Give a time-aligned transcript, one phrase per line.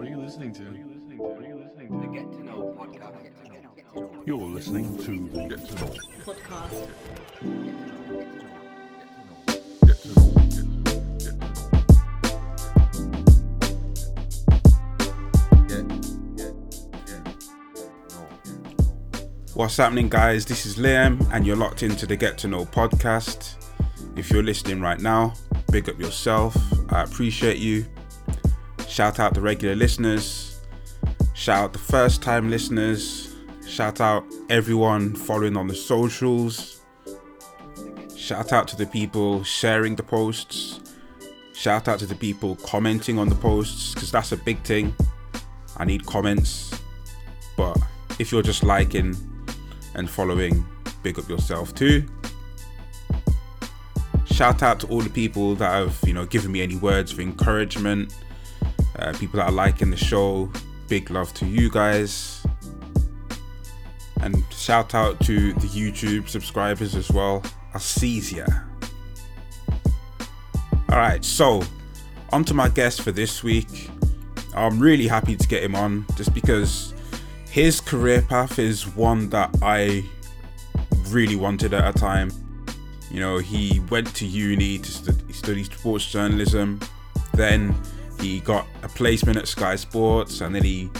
[0.00, 0.62] What are you listening to?
[0.62, 1.24] What are listening to?
[1.24, 1.98] What are you listening to?
[2.00, 4.26] The Get to Know podcast.
[4.26, 5.90] You're listening to the Get to Know.
[6.24, 6.88] podcast.
[9.86, 10.24] Get to Know.
[19.52, 20.46] What's happening, guys?
[20.46, 23.56] This is Liam, and you're locked into the Get to Know podcast.
[24.16, 25.34] If you're listening right now,
[25.70, 26.56] big up yourself.
[26.90, 27.84] I appreciate you.
[29.00, 30.60] Shout out the regular listeners.
[31.32, 33.34] Shout out the first time listeners.
[33.66, 36.82] Shout out everyone following on the socials.
[38.14, 40.80] Shout out to the people sharing the posts.
[41.54, 44.94] Shout out to the people commenting on the posts, because that's a big thing.
[45.78, 46.78] I need comments.
[47.56, 47.78] But
[48.18, 49.16] if you're just liking,
[49.94, 50.62] and following,
[51.02, 52.06] big up yourself too.
[54.26, 57.20] Shout out to all the people that have, you know, given me any words of
[57.20, 58.12] encouragement,
[58.98, 60.50] uh, people that are liking the show.
[60.88, 62.44] Big love to you guys.
[64.20, 67.42] And shout out to the YouTube subscribers as well.
[68.02, 68.44] Ya.
[70.90, 71.62] Alright, so
[72.32, 73.90] on to my guest for this week.
[74.54, 76.92] I'm really happy to get him on just because
[77.48, 80.04] his career path is one that I
[81.08, 82.30] really wanted at a time.
[83.10, 86.80] You know, he went to uni to stu- study sports journalism,
[87.32, 87.74] then
[88.20, 90.90] he got a placement at Sky Sports, and then he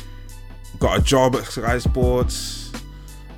[0.78, 2.72] got a job at Sky Sports,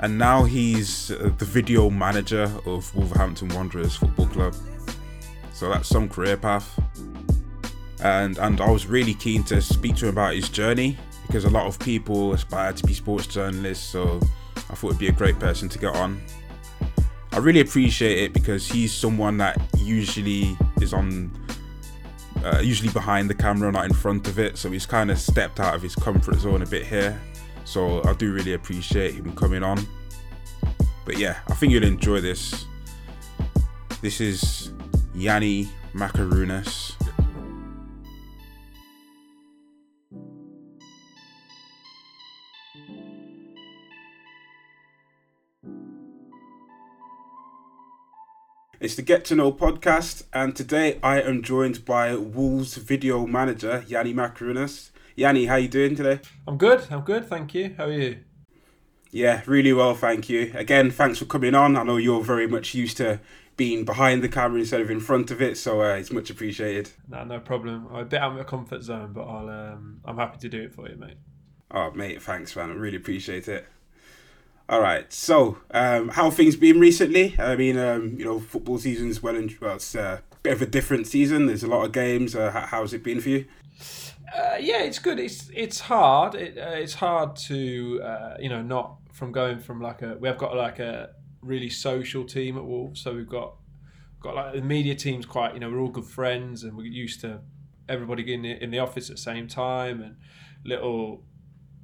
[0.00, 4.54] and now he's uh, the video manager of Wolverhampton Wanderers Football Club.
[5.52, 6.78] So that's some career path.
[8.02, 11.50] And and I was really keen to speak to him about his journey because a
[11.50, 14.20] lot of people aspire to be sports journalists, so
[14.56, 16.20] I thought it'd be a great person to get on.
[17.32, 21.30] I really appreciate it because he's someone that usually is on,
[22.44, 24.56] uh, usually behind the camera, not in front of it.
[24.58, 27.20] So he's kind of stepped out of his comfort zone a bit here.
[27.64, 29.86] So I do really appreciate him coming on.
[31.04, 32.66] But yeah, I think you'll enjoy this.
[34.00, 34.72] This is
[35.14, 36.96] Yannie Makarounas.
[48.82, 53.84] It's the Get to Know podcast, and today I am joined by Wolves video manager
[53.86, 54.90] Yannie Makarounas.
[55.16, 56.18] Yannie, how you doing today?
[56.48, 56.88] I'm good.
[56.90, 57.28] I'm good.
[57.28, 57.76] Thank you.
[57.78, 58.24] How are you?
[59.12, 60.50] Yeah, really well, thank you.
[60.56, 61.76] Again, thanks for coming on.
[61.76, 63.20] I know you're very much used to
[63.56, 66.90] being behind the camera instead of in front of it, so uh, it's much appreciated.
[67.08, 67.86] No, no problem.
[67.88, 69.48] I'm a bit out of my comfort zone, but I'll.
[69.48, 71.18] Um, I'm happy to do it for you, mate.
[71.70, 72.70] Oh, mate, thanks, man.
[72.70, 73.64] I really appreciate it.
[74.72, 77.36] All right, so um, how things been recently?
[77.38, 80.66] I mean, um, you know, football season's well and well, it's a bit of a
[80.66, 81.44] different season.
[81.44, 82.34] There's a lot of games.
[82.34, 83.44] Uh, how, how's it been for you?
[84.34, 85.20] Uh, yeah, it's good.
[85.20, 86.34] It's it's hard.
[86.36, 90.26] It, uh, it's hard to uh, you know not from going from like a we
[90.26, 91.10] have got like a
[91.42, 93.02] really social team at Wolves.
[93.02, 93.56] So we've got
[94.20, 97.20] got like the media team's quite you know we're all good friends and we're used
[97.20, 97.40] to
[97.90, 100.16] everybody in the, in the office at the same time and
[100.64, 101.24] little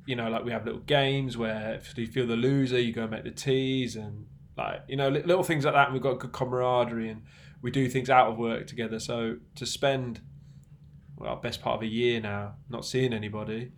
[0.08, 3.02] you know like we have little games where if you feel the loser you go
[3.02, 4.26] and make the teas and
[4.56, 7.22] like you know little things like that and we've got good camaraderie and
[7.60, 8.98] we do things out of work together.
[8.98, 10.22] So to spend
[11.18, 13.72] well best part of a year now not seeing anybody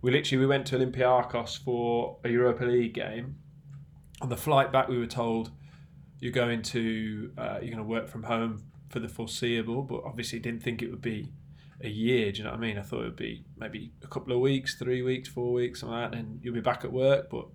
[0.00, 3.36] we literally we went to Olympiacos for a Europa League game.
[4.22, 5.50] On the flight back we were told
[6.20, 10.38] you're going to uh, you're going to work from home for the foreseeable but obviously
[10.38, 11.34] didn't think it would be
[11.82, 12.78] a year do you know what I mean?
[12.78, 15.96] I thought it would be maybe a couple of weeks three weeks four weeks something
[15.98, 17.28] like that and you'll be back at work.
[17.30, 17.46] But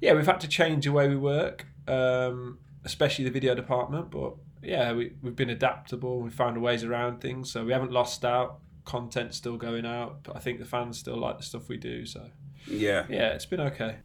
[0.00, 4.10] yeah we've had to change the way we work um, especially the video department.
[4.10, 6.20] But yeah we, we've been adaptable.
[6.20, 7.50] We've found ways around things.
[7.52, 8.58] So we haven't lost out.
[8.84, 10.22] Content still going out.
[10.24, 12.06] But I think the fans still like the stuff we do.
[12.06, 12.26] So
[12.66, 13.06] Yeah.
[13.08, 13.96] yeah it's been okay.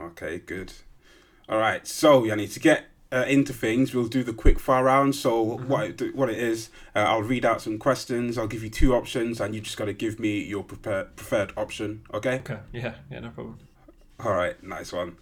[0.00, 0.72] Okay, good.
[1.48, 5.14] All right, so Yannie, to get uh, into things, we'll do the quick fire round.
[5.14, 8.36] So what it, what it is, uh, I'll read out some questions.
[8.36, 11.52] I'll give you two options, and you just got to give me your prepared, preferred
[11.56, 12.02] option.
[12.12, 12.36] Okay.
[12.36, 13.58] okay yeah yeah no problem
[14.20, 15.16] All right, nice one.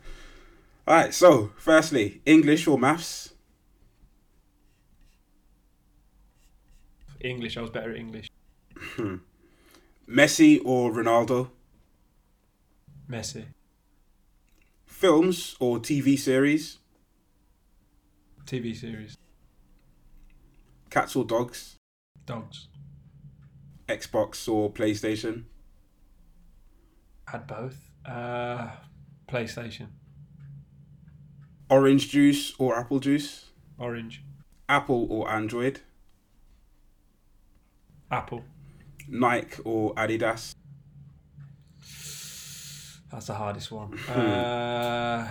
[0.88, 3.32] All right, so firstly, English or maths?
[7.20, 8.28] English I was better at English
[10.08, 11.50] Messi or Ronaldo?
[13.11, 13.44] Messi
[14.87, 16.78] Films or TV series?
[18.46, 19.16] TV series
[20.88, 21.76] Cats or dogs?
[22.25, 22.69] dogs
[23.88, 25.44] Xbox or PlayStation?
[27.26, 28.69] had both uh,
[29.28, 29.88] PlayStation
[31.69, 33.50] Orange juice or apple juice?
[33.78, 34.22] orange
[34.69, 35.81] Apple or Android?
[38.10, 38.44] Apple
[39.08, 40.54] Nike or Adidas?
[43.10, 43.99] That's the hardest one.
[44.08, 45.28] uh,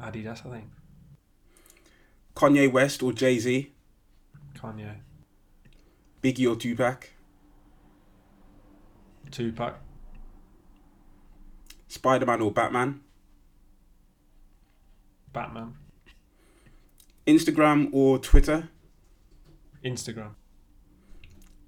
[0.00, 0.64] Adidas, I think.
[2.34, 3.72] Kanye West or Jay Z?
[4.54, 4.96] Kanye.
[6.22, 7.10] Biggie or Tupac?
[9.30, 9.74] Tupac.
[11.88, 13.00] Spider Man or Batman?
[15.32, 15.74] Batman.
[17.26, 18.68] Instagram or Twitter?
[19.84, 20.30] Instagram.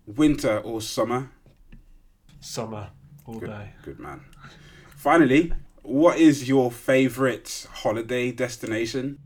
[0.07, 1.31] Winter or summer?
[2.41, 2.91] Summer.
[3.27, 3.73] All Good, day.
[3.85, 4.23] good man.
[4.97, 9.19] Finally, what is your favorite holiday destination?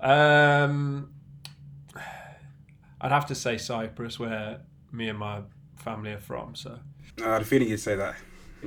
[0.00, 1.12] Um,
[3.00, 4.60] I'd have to say Cyprus, where
[4.92, 5.40] me and my
[5.76, 6.54] family are from.
[6.54, 6.78] So
[7.24, 8.16] I had a feeling you'd say that.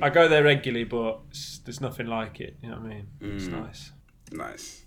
[0.00, 1.20] I go there regularly, but
[1.64, 2.56] there's nothing like it.
[2.62, 3.06] You know what I mean?
[3.20, 3.62] It's Mm.
[3.64, 3.92] nice.
[4.30, 4.82] Nice.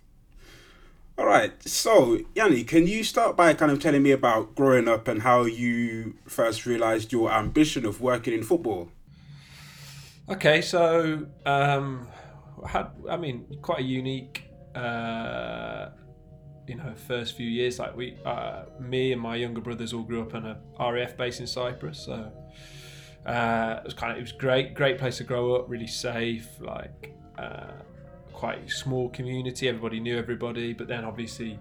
[1.17, 1.51] All right.
[1.67, 5.43] So, Yannie, can you start by kind of telling me about growing up and how
[5.43, 8.89] you first realized your ambition of working in football?
[10.31, 12.07] Okay, so um,
[12.65, 15.89] had I mean quite a unique, uh,
[16.65, 17.79] you know, first few years.
[17.79, 21.41] Like we, uh, me and my younger brothers all grew up in a RAF base
[21.41, 22.31] in Cyprus, so
[23.25, 25.69] uh, it was kind of it was great, great place to grow up.
[25.69, 27.73] Really safe, like uh,
[28.31, 29.67] quite small community.
[29.67, 31.59] Everybody knew everybody, but then obviously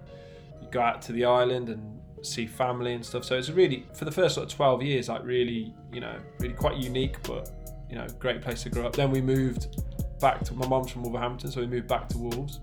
[0.63, 3.25] you go out to the island and see family and stuff.
[3.25, 6.55] So it's really for the first sort of twelve years, like really, you know, really
[6.55, 7.51] quite unique, but
[7.91, 8.95] you know, great place to grow up.
[8.95, 9.83] Then we moved
[10.21, 12.61] back to my mum's from Wolverhampton, so we moved back to Wolves.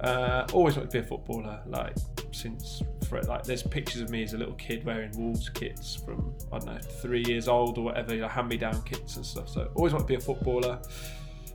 [0.00, 1.96] Uh, always wanted to be a footballer, like
[2.30, 6.34] since for, like there's pictures of me as a little kid wearing Wolves kits from
[6.52, 9.26] I don't know three years old or whatever, you know, hand me down kits and
[9.26, 9.48] stuff.
[9.48, 10.78] So always wanted to be a footballer.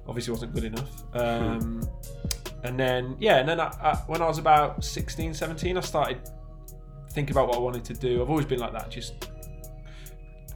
[0.07, 1.03] Obviously wasn't good enough.
[1.13, 1.87] Um,
[2.63, 6.19] and then yeah, and then I, I, when I was about 16, 17, I started
[7.11, 8.21] thinking about what I wanted to do.
[8.21, 9.29] I've always been like that, just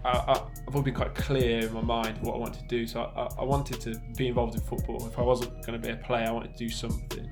[0.06, 2.88] I, I, I've always been quite clear in my mind what I wanted to do.
[2.88, 5.06] So I, I, wanted to be involved in football.
[5.08, 7.30] If I wasn't going to be a player, I wanted to do something.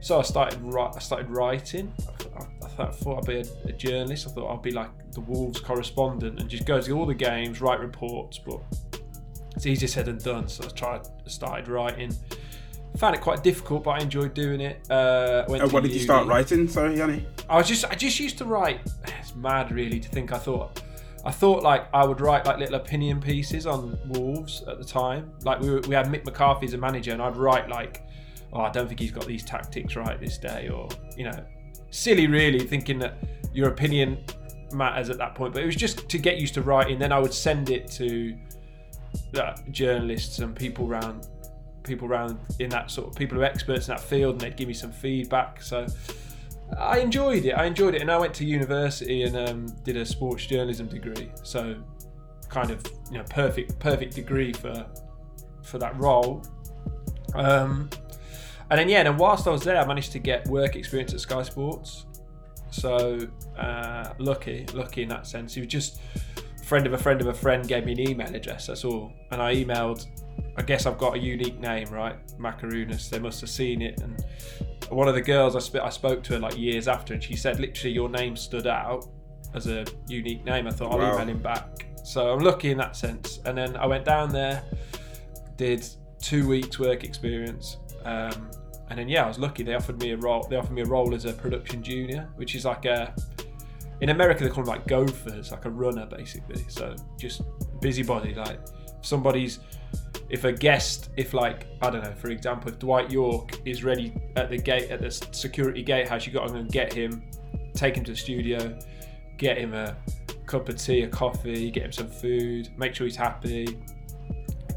[0.00, 0.60] So I started.
[0.74, 1.92] I started writing.
[2.00, 4.26] I, I, I thought, I thought I'd be a, a journalist.
[4.28, 7.60] I thought I'd be like the Wolves correspondent and just go to all the games,
[7.60, 8.38] write reports.
[8.38, 8.60] But
[9.56, 10.48] it's easier said than done.
[10.48, 11.06] So I tried.
[11.26, 12.14] Started writing.
[12.96, 14.80] Found it quite difficult, but I enjoyed doing it.
[14.90, 16.66] Uh, And what did you start writing?
[16.68, 17.24] Sorry, Yannie.
[17.48, 18.80] I was just I just used to write.
[19.20, 20.82] It's mad, really, to think I thought.
[21.28, 25.30] I thought like I would write like little opinion pieces on Wolves at the time.
[25.42, 28.02] Like we, were, we had Mick McCarthy as a manager, and I'd write like,
[28.50, 30.88] "Oh, I don't think he's got these tactics right this day," or
[31.18, 31.44] you know,
[31.90, 33.18] silly, really, thinking that
[33.52, 34.24] your opinion
[34.72, 35.52] matters at that point.
[35.52, 36.98] But it was just to get used to writing.
[36.98, 38.34] Then I would send it to
[39.38, 41.28] uh, journalists and people around
[41.84, 44.56] people around in that sort of people who are experts in that field, and they'd
[44.56, 45.60] give me some feedback.
[45.60, 45.86] So
[46.76, 47.52] I enjoyed it.
[47.52, 51.30] I enjoyed it, and I went to university and um, did a sports journalism degree.
[51.42, 51.76] So
[52.48, 54.86] kind of you know perfect perfect degree for
[55.62, 56.44] for that role.
[57.34, 57.90] Um,
[58.70, 61.20] and then yeah, and whilst I was there, I managed to get work experience at
[61.20, 62.06] Sky Sports.
[62.70, 63.18] So
[63.56, 65.54] uh, lucky, lucky in that sense.
[65.54, 66.00] He was just
[66.64, 68.66] friend of a friend of a friend gave me an email address.
[68.66, 70.06] That's all, and I emailed.
[70.58, 72.16] I guess I've got a unique name, right?
[72.38, 73.08] Makarounas.
[73.08, 74.22] They must have seen it, and
[74.90, 77.36] one of the girls I, sp- I spoke to her like years after, and she
[77.36, 79.06] said literally your name stood out
[79.54, 80.66] as a unique name.
[80.66, 81.14] I thought I'll Wow.
[81.14, 81.86] email him back.
[82.04, 83.38] So I'm lucky in that sense.
[83.44, 84.62] And then I went down there,
[85.56, 85.86] did
[86.20, 88.50] two weeks work experience, um,
[88.90, 89.62] and then yeah, I was lucky.
[89.62, 90.44] They offered me a role.
[90.50, 93.14] They offered me a role as a production junior, which is like a
[94.00, 96.64] in America they call them like gophers, like a runner basically.
[96.68, 97.42] So just
[97.80, 98.58] busybody, like
[99.02, 99.60] somebody's
[100.30, 104.12] if a guest, if like I don't know, for example, if Dwight Yorke is ready
[104.36, 107.22] at the gate at the security gatehouse, you got to go and get him,
[107.74, 108.78] take him to the studio,
[109.38, 109.96] get him a
[110.46, 113.78] cup of tea, a coffee, get him some food, make sure he's happy,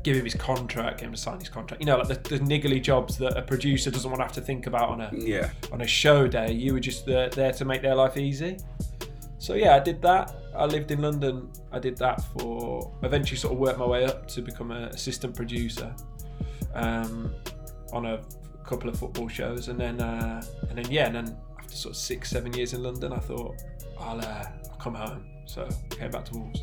[0.04, 1.82] give him his contract, get him to sign his contract.
[1.82, 4.42] You know, like the, the niggly jobs that a producer doesn't want to have to
[4.42, 5.50] think about on a Yeah.
[5.72, 6.52] on a show day.
[6.52, 8.58] You were just there, there to make their life easy.
[9.38, 10.36] So yeah, I did that.
[10.56, 11.50] I lived in London.
[11.72, 15.36] I did that for eventually sort of worked my way up to become an assistant
[15.36, 15.96] producer
[16.74, 17.34] um,
[17.94, 18.22] on a
[18.66, 21.98] couple of football shows, and then uh, and then yeah, and then after sort of
[21.98, 23.56] six seven years in London, I thought
[24.00, 25.26] I'll, uh, I'll come home.
[25.46, 26.62] So I came back to Wolves.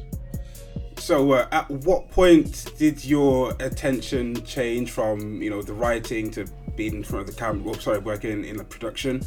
[0.98, 6.46] So, uh, at what point did your attention change from you know the writing to
[6.76, 7.62] being in front of the camera?
[7.62, 9.22] Well, sorry, working in the production.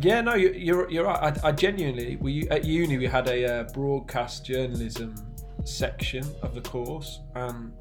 [0.00, 1.38] Yeah, no, you- you're you're right.
[1.44, 5.14] I, I genuinely, we at uni we had a uh, broadcast journalism
[5.64, 7.72] section of the course, and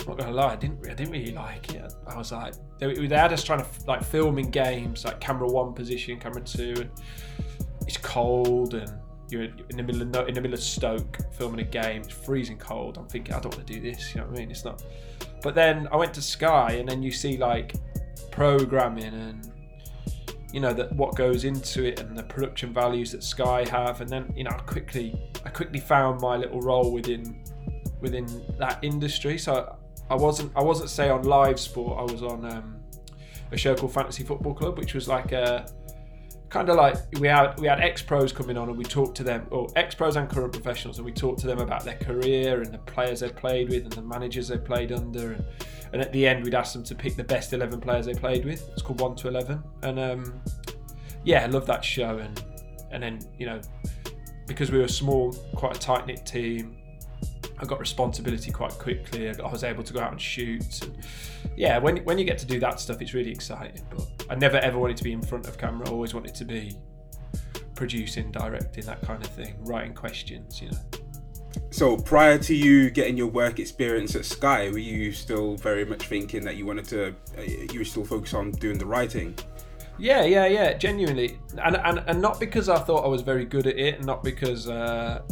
[0.00, 1.92] I'm not gonna lie, I didn't I didn't really like it.
[2.06, 5.48] I was like, they, they had us trying to like film in games, like camera
[5.48, 6.90] one position, camera two, and
[7.86, 8.92] it's cold, and
[9.30, 12.02] you're in the middle of in the middle of Stoke filming a game.
[12.02, 12.98] It's freezing cold.
[12.98, 14.14] I'm thinking I don't want to do this.
[14.14, 14.50] You know what I mean?
[14.50, 14.82] It's not.
[15.42, 17.74] But then I went to Sky, and then you see like
[18.30, 19.50] programming and
[20.54, 24.08] you know that what goes into it and the production values that Sky have, and
[24.08, 27.42] then you know I quickly I quickly found my little role within
[28.00, 28.24] within
[28.60, 29.36] that industry.
[29.36, 29.76] So
[30.08, 31.98] I wasn't I wasn't say on live sport.
[31.98, 32.76] I was on um,
[33.50, 35.66] a show called Fantasy Football Club, which was like a
[36.54, 39.24] kind of like we had we had ex pros coming on and we talked to
[39.24, 42.62] them, or ex pros and current professionals, and we talked to them about their career
[42.62, 45.44] and the players they played with and the managers they played under, and,
[45.92, 48.44] and at the end we'd ask them to pick the best eleven players they played
[48.44, 48.68] with.
[48.70, 50.40] It's called One to Eleven, and um,
[51.24, 52.40] yeah, I love that show, and
[52.92, 53.60] and then you know
[54.46, 56.76] because we were a small, quite a tight knit team.
[57.58, 59.28] I got responsibility quite quickly.
[59.28, 60.82] I was able to go out and shoot.
[60.82, 61.04] And
[61.56, 63.82] yeah, when when you get to do that stuff, it's really exciting.
[63.90, 65.88] But I never ever wanted to be in front of camera.
[65.88, 66.76] I always wanted to be
[67.74, 70.60] producing, directing, that kind of thing, writing questions.
[70.60, 70.78] You know.
[71.70, 76.06] So prior to you getting your work experience at Sky, were you still very much
[76.06, 79.36] thinking that you wanted to, uh, you were still focused on doing the writing?
[79.98, 80.72] Yeah, yeah, yeah.
[80.74, 84.24] Genuinely, and and, and not because I thought I was very good at it, not
[84.24, 85.22] because uh,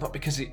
[0.00, 0.50] not because it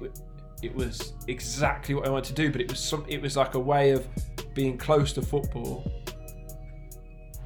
[0.62, 3.06] it was exactly what I wanted to do, but it was some.
[3.10, 4.08] It was like a way of
[4.54, 5.92] being close to football,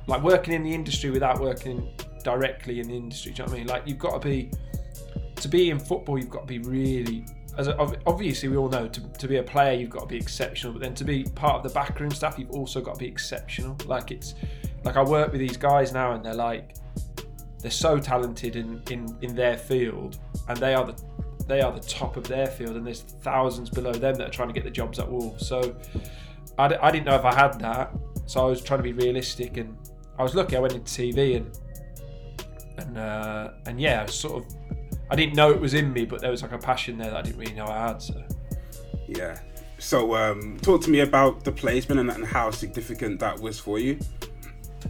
[0.07, 1.89] like working in the industry without working
[2.23, 3.31] directly in the industry.
[3.31, 3.67] Do you know what I mean?
[3.67, 4.51] Like you've got to be
[5.35, 6.17] to be in football.
[6.17, 7.25] You've got to be really.
[7.57, 10.17] As a, obviously, we all know to, to be a player, you've got to be
[10.17, 10.73] exceptional.
[10.73, 13.77] But then to be part of the backroom staff, you've also got to be exceptional.
[13.85, 14.35] Like it's
[14.83, 16.75] like I work with these guys now, and they're like
[17.59, 20.19] they're so talented in in in their field,
[20.49, 21.01] and they are the
[21.47, 24.49] they are the top of their field, and there's thousands below them that are trying
[24.49, 25.47] to get the jobs at Wolves.
[25.47, 25.75] So
[26.57, 27.93] I, d- I didn't know if I had that,
[28.25, 29.77] so I was trying to be realistic, and
[30.17, 30.55] I was lucky.
[30.55, 31.59] I went into TV, and
[32.77, 34.55] and uh, and yeah, I sort of
[35.09, 37.17] I didn't know it was in me, but there was like a passion there that
[37.17, 38.01] I didn't really know I had.
[38.01, 38.23] So
[39.07, 39.39] Yeah.
[39.77, 43.77] So um, talk to me about the placement and, and how significant that was for
[43.77, 43.99] you.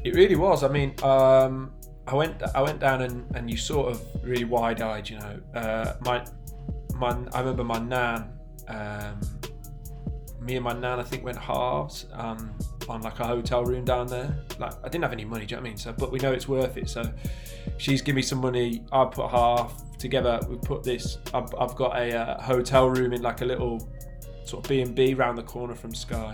[0.04, 0.64] It really was.
[0.64, 1.72] I mean, um,
[2.08, 5.40] I went I went down and, and you sort of really wide eyed, you know.
[5.54, 6.26] Uh, my
[6.94, 8.30] my I remember my nan.
[8.68, 9.20] Um,
[10.40, 12.54] me and my nan, I think, went halves um,
[12.90, 14.38] on like a hotel room down there.
[14.60, 15.78] Like I didn't have any money, do you know what I mean?
[15.78, 16.90] So, but we know it's worth it.
[16.90, 17.04] So
[17.78, 18.84] she's give me some money.
[18.92, 20.40] I put half together.
[20.50, 21.18] We put this.
[21.34, 23.90] I've, I've got a uh, hotel room in like a little
[24.44, 26.32] sort of B and B round the corner from Sky.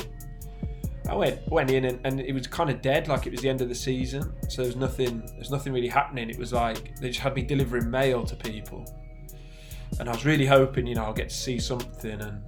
[1.10, 3.50] I went went in and, and it was kind of dead, like it was the
[3.50, 4.34] end of the season.
[4.50, 6.30] So there's nothing there's nothing really happening.
[6.30, 8.86] It was like they just had me delivering mail to people,
[10.00, 12.22] and I was really hoping you know I'll get to see something.
[12.22, 12.44] And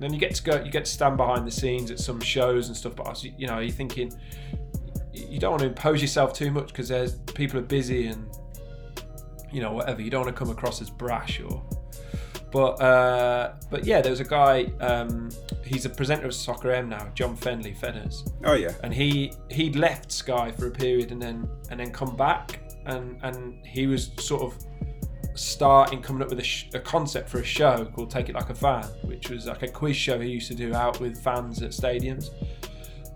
[0.00, 2.68] then you get to go, you get to stand behind the scenes at some shows
[2.68, 2.96] and stuff.
[2.96, 4.12] But I was, you know, you're thinking
[5.12, 8.28] you don't want to impose yourself too much because there's people are busy and
[9.52, 10.02] you know whatever.
[10.02, 11.62] You don't want to come across as brash or
[12.50, 14.64] but uh, but yeah, there was a guy.
[14.80, 15.30] Um,
[15.64, 18.72] he's a presenter of Soccer AM now, John Fendley Fenners, Oh yeah.
[18.82, 23.18] and he he'd left Sky for a period and then and then come back and
[23.22, 24.56] and he was sort of
[25.34, 28.50] starting coming up with a, sh- a concept for a show called Take It Like
[28.50, 31.62] a Fan, which was like a quiz show he used to do out with fans
[31.62, 32.30] at stadiums.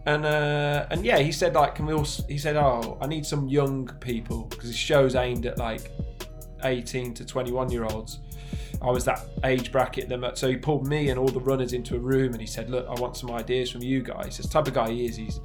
[0.06, 2.06] And uh, and yeah, he said like, can we all?
[2.28, 5.90] He said, oh, I need some young people because his show's aimed at like
[6.64, 8.20] 18 to 21 year olds.
[8.80, 10.08] I was that age bracket.
[10.08, 12.70] Them, so he pulled me and all the runners into a room and he said,
[12.70, 15.16] "Look, I want some ideas from you guys." This type of guy he is.
[15.16, 15.40] He's,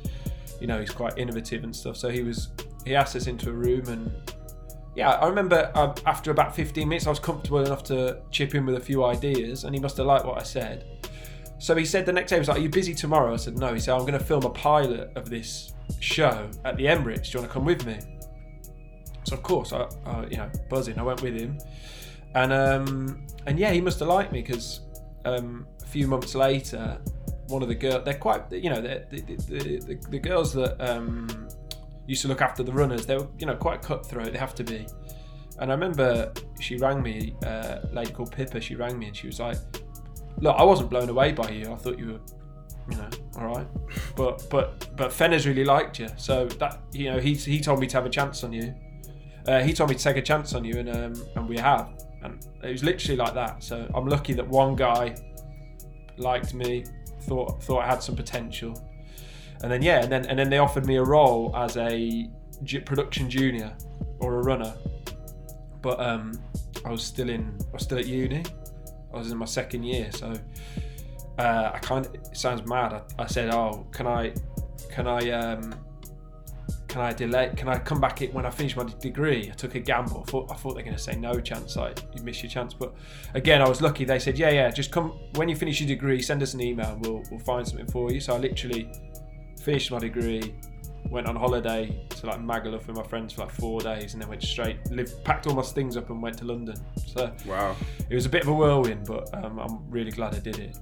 [0.61, 1.97] you know, he's quite innovative and stuff.
[1.97, 2.49] So he was.
[2.85, 4.11] He asked us into a room and
[4.95, 8.65] yeah, I remember um, after about 15 minutes, I was comfortable enough to chip in
[8.65, 10.85] with a few ideas, and he must have liked what I said.
[11.57, 13.33] So he said the next day, he was like, Are you busy tomorrow?
[13.33, 13.73] I said, No.
[13.73, 17.31] He said, I'm going to film a pilot of this show at the Emirates.
[17.31, 17.99] Do you want to come with me?
[19.23, 21.57] So, of course, I, I you know, buzzing, I went with him.
[22.35, 24.81] And um, and yeah, he must have liked me because
[25.25, 26.99] um, a few months later,
[27.47, 31.47] one of the girls, they're quite, you know, the, the, the, the girls that um,
[32.07, 33.05] used to look after the runners.
[33.05, 34.31] They were, you know, quite cutthroat.
[34.31, 34.85] They have to be.
[35.59, 38.59] And I remember she rang me, uh, a lady called Pippa.
[38.59, 39.57] She rang me and she was like,
[40.39, 41.71] "Look, I wasn't blown away by you.
[41.71, 42.19] I thought you were,
[42.89, 43.67] you know, all right,
[44.15, 46.09] but but but Fenner's really liked you.
[46.17, 48.73] So that you know, he he told me to have a chance on you.
[49.47, 51.89] Uh, he told me to take a chance on you, and um, and we have.
[52.23, 53.63] And it was literally like that.
[53.63, 55.15] So I'm lucky that one guy
[56.17, 56.85] liked me,
[57.21, 58.73] thought thought I had some potential,
[59.63, 62.29] and then yeah, and then and then they offered me a role as a
[62.85, 63.73] production junior
[64.19, 64.73] or a runner,
[65.81, 66.33] but um,
[66.85, 68.43] I was still in I was still at uni.
[69.13, 70.33] I was in my second year, so
[71.37, 72.93] uh, I kind of it sounds mad.
[72.93, 74.33] I, I said, "Oh, can I,
[74.89, 75.73] can I, um,
[76.87, 77.51] can I delay?
[77.55, 79.49] Can I come back when I finish my degree?
[79.49, 80.25] I took a gamble.
[80.27, 82.73] I thought I thought they're going to say no chance, like you miss your chance.
[82.73, 82.93] But
[83.33, 84.03] again, I was lucky.
[84.03, 86.97] They said, yeah, yeah, just come when you finish your degree, send us an email.
[87.01, 88.19] We'll we'll find something for you.
[88.19, 88.91] So I literally
[89.63, 90.53] finished my degree,
[91.09, 94.29] went on holiday to like Magaluf with my friends for like four days, and then
[94.29, 96.75] went straight, lived, packed all my things up, and went to London.
[97.05, 97.75] So Wow.
[98.09, 100.77] it was a bit of a whirlwind, but um, I'm really glad I did it.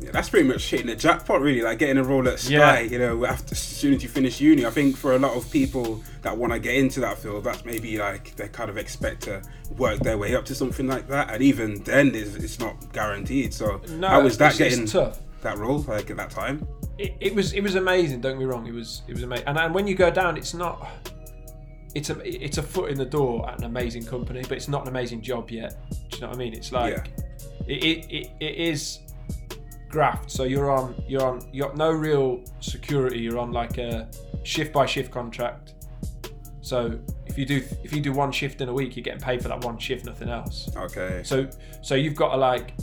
[0.00, 1.60] Yeah, that's pretty much hitting the jackpot, really.
[1.60, 2.52] Like getting a role at Sky.
[2.52, 2.80] Yeah.
[2.80, 5.50] You know, after as soon as you finish uni, I think for a lot of
[5.50, 9.22] people that want to get into that field, that's maybe like they kind of expect
[9.22, 9.42] to
[9.76, 13.52] work their way up to something like that, and even then, it's, it's not guaranteed.
[13.52, 15.18] So, No, how was that it's- it's getting tough.
[15.42, 16.66] That role like at that time?
[16.98, 18.20] it, it was it was amazing.
[18.20, 18.66] Don't get me wrong.
[18.66, 19.46] It was it was amazing.
[19.46, 20.88] And, and when you go down, it's not.
[21.94, 24.82] It's a it's a foot in the door at an amazing company, but it's not
[24.82, 25.74] an amazing job yet.
[25.90, 26.54] Do you know what I mean?
[26.54, 27.04] It's like Yeah.
[27.66, 28.98] it, it, it, it is
[29.88, 30.30] graft.
[30.30, 33.20] So you're on you're on you got no real security.
[33.20, 34.08] You're on like a
[34.42, 35.74] shift by shift contract.
[36.60, 39.40] So if you do if you do one shift in a week, you're getting paid
[39.40, 40.68] for that one shift, nothing else.
[40.76, 41.22] Okay.
[41.24, 41.48] So
[41.80, 42.74] so you've got to like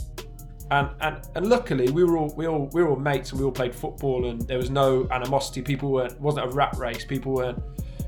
[0.70, 3.44] and and and luckily we were all we all we were all mates and we
[3.46, 5.62] all played football and there was no animosity.
[5.62, 7.04] People weren't wasn't a rat race.
[7.04, 7.62] People weren't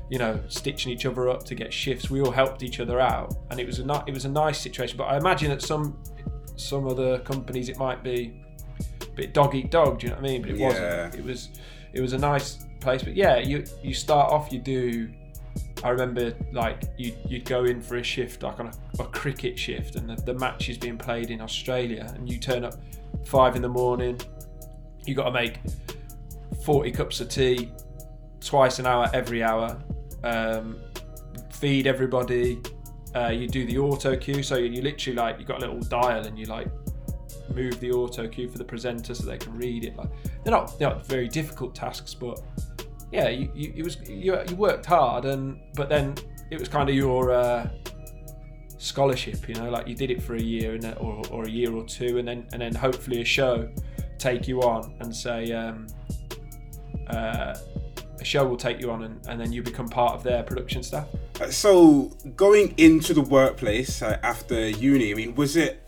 [0.09, 2.09] you know stitching each other up to get shifts.
[2.09, 4.59] We all helped each other out and it was a ni- it was a nice
[4.59, 4.97] situation.
[4.97, 5.97] But I imagine at some
[6.57, 8.41] some other companies it might be
[9.01, 9.99] a bit dog eat dog.
[9.99, 10.41] Do you know what I mean?
[10.41, 10.67] But it Yeah.
[10.67, 11.15] wasn't.
[11.15, 11.49] It was
[11.93, 13.03] it was a nice place.
[13.03, 15.09] But yeah, you you start off you do
[15.83, 19.57] I remember like you you'd go in for a shift like on a, a cricket
[19.57, 22.75] shift and the, the match is being played in Australia and you turn up
[23.25, 24.19] five in the morning
[25.05, 25.59] you got to make
[26.63, 27.71] 40 cups of tea
[28.41, 29.81] twice an hour every hour
[30.23, 30.77] um,
[31.51, 32.61] feed everybody
[33.15, 36.25] uh, you do the auto cue so you literally like you got a little dial
[36.25, 36.67] and you like
[37.53, 40.09] move the auto cue for the presenter so they can read it like
[40.43, 42.41] they're not they're not very difficult tasks but
[43.11, 46.15] yeah, you, you it was you, you worked hard, and but then
[46.51, 47.69] it was kind of your uh,
[48.77, 51.73] scholarship, you know, like you did it for a year and or, or a year
[51.73, 53.69] or two, and then and then hopefully a show
[54.17, 55.87] take you on and say um,
[57.07, 57.55] uh,
[58.19, 60.83] a show will take you on, and, and then you become part of their production
[60.83, 61.07] staff.
[61.41, 65.81] Uh, So going into the workplace uh, after uni, I mean, was it?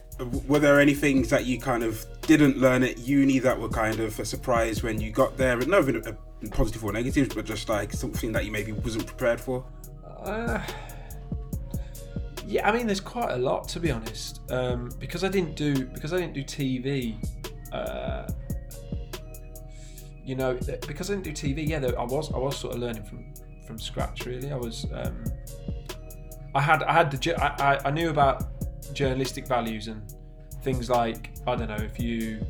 [0.48, 4.00] Were there any things that you kind of didn't learn at uni that were kind
[4.00, 5.58] of a surprise when you got there?
[5.58, 6.16] Not a,
[6.50, 9.64] positive or negative, but just like something that you maybe wasn't prepared for.
[10.24, 10.60] Uh,
[12.46, 14.42] yeah, I mean, there's quite a lot to be honest.
[14.50, 17.16] Um, because I didn't do because I didn't do TV.
[17.72, 18.28] Uh,
[20.24, 21.68] you know, because I didn't do TV.
[21.68, 23.34] Yeah, I was I was sort of learning from
[23.66, 24.26] from scratch.
[24.26, 24.86] Really, I was.
[24.94, 25.24] Um,
[26.54, 28.44] I had I had the I, I knew about
[28.94, 30.14] journalistic values and
[30.64, 32.46] things like I don't know if you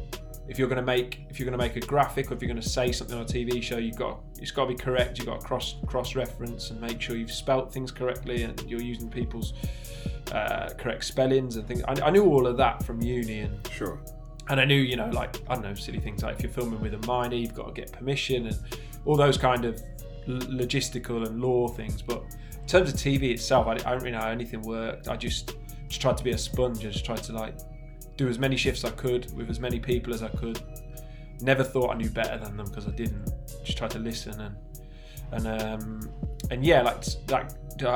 [0.47, 2.49] if you're going to make if you're going to make a graphic or if you're
[2.51, 5.17] going to say something on a TV show, you've got it's got to be correct.
[5.17, 8.81] You've got to cross cross reference and make sure you've spelt things correctly and you're
[8.81, 9.53] using people's
[10.31, 11.83] uh, correct spellings and things.
[11.87, 13.99] I, I knew all of that from uni and Sure.
[14.49, 16.81] and I knew, you know, like I don't know, silly things like if you're filming
[16.81, 18.57] with a minor, you've got to get permission and
[19.05, 19.81] all those kind of
[20.27, 22.01] logistical and law things.
[22.01, 22.23] But
[22.59, 25.07] in terms of TV itself, I, I don't really know how anything worked.
[25.07, 25.55] I just
[25.87, 26.79] just tried to be a sponge.
[26.85, 27.55] I just tried to like
[28.21, 30.61] do as many shifts I could with as many people as I could.
[31.41, 33.31] Never thought I knew better than them because I didn't.
[33.63, 34.55] Just tried to listen and
[35.31, 36.09] and um
[36.51, 37.49] and yeah, like like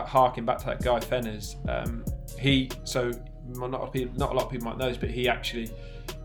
[0.07, 1.47] harking back to that guy Fenners.
[1.69, 2.03] Um,
[2.39, 3.11] he so
[3.47, 5.29] not a lot of people, not a lot of people might know this, but he
[5.29, 5.69] actually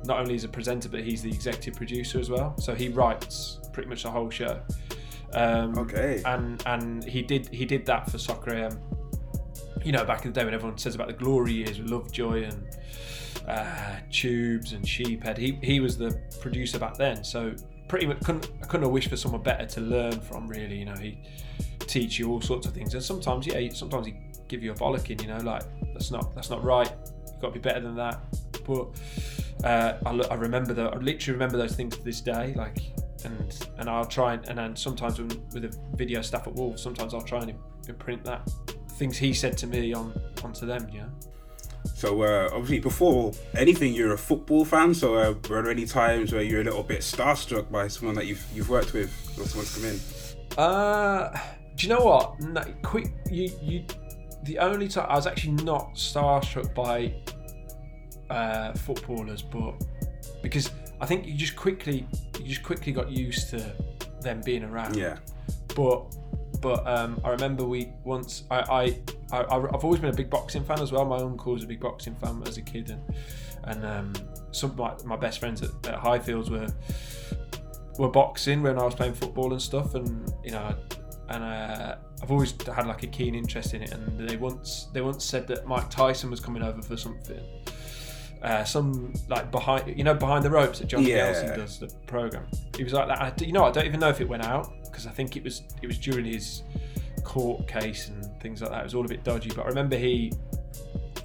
[0.05, 2.57] not only is a presenter, but he's the executive producer as well.
[2.59, 4.61] So he writes pretty much the whole show.
[5.35, 6.23] Um, Okay.
[6.25, 8.81] And and he did he did that for Soccer AM.
[9.85, 12.45] You know, back in the day when everyone says about the glory years with Lovejoy
[12.45, 12.67] and
[13.51, 17.25] uh, Tubes and Sheephead, he he was the producer back then.
[17.25, 17.55] So
[17.89, 20.47] pretty much couldn't I couldn't have wished for someone better to learn from.
[20.49, 21.23] Really, you know, he
[21.81, 24.15] teach you all sorts of things, and sometimes yeah, sometimes he
[24.49, 25.21] give you a bollocking.
[25.23, 26.93] You know, like that's not that's not right.
[27.33, 28.21] You've got to be better than that.
[28.65, 28.89] But
[29.65, 30.95] uh, I, I remember that.
[30.95, 32.55] I literally remember those things to this day.
[32.57, 32.79] Like,
[33.25, 36.83] and and I'll try and and then sometimes when, with the video stuff at Wolves,
[36.83, 37.55] sometimes I'll try and
[37.89, 38.49] imprint that
[39.01, 40.13] things he said to me on
[40.45, 40.87] onto them.
[40.93, 41.11] Know.
[41.95, 44.95] So uh, obviously, before anything, you're a football fan.
[44.95, 48.27] So uh, were there any times where you're a little bit starstruck by someone that
[48.27, 50.01] you've you've worked with, or someone's come in?
[50.59, 51.39] Uh,
[51.77, 52.41] do you know what?
[52.41, 53.85] No, quick, you you.
[54.45, 57.15] The only time I was actually not starstruck by
[58.31, 59.75] uh, footballers, but
[60.43, 62.07] because I think you just quickly
[62.39, 63.73] you just quickly got used to
[64.21, 64.97] them being around.
[64.97, 65.19] Yeah.
[65.75, 66.15] But
[66.61, 68.83] but um, I remember we once I, I
[69.37, 71.05] I I've always been a big boxing fan as well.
[71.05, 73.03] My uncle was a big boxing fan as a kid, and
[73.65, 74.13] and um,
[74.53, 76.69] some of my, my best friends at, at Highfields were
[77.99, 80.75] were boxing when I was playing football and stuff, and you know.
[81.29, 83.93] and uh, I've always had like a keen interest in it.
[83.93, 87.41] And they once they once said that Mike Tyson was coming over for something.
[88.43, 91.31] Uh, some like behind you know behind the ropes that John Yeah.
[91.33, 92.47] Nelson does the program.
[92.77, 93.21] He was like that.
[93.21, 95.45] I, you know, I don't even know if it went out because I think it
[95.45, 96.63] was it was during his
[97.23, 98.81] court case and things like that.
[98.81, 99.51] It was all a bit dodgy.
[99.55, 100.33] But I remember he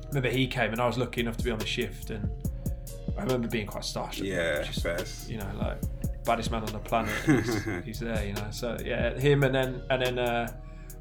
[0.10, 2.30] remember he came and I was lucky enough to be on the shift and
[3.18, 4.24] I remember being quite starstruck.
[4.24, 5.78] Yeah, Just, you know, like
[6.26, 7.14] baddest man on the planet.
[7.26, 8.48] He's, he's there, you know.
[8.52, 10.52] So yeah, him and then and then uh,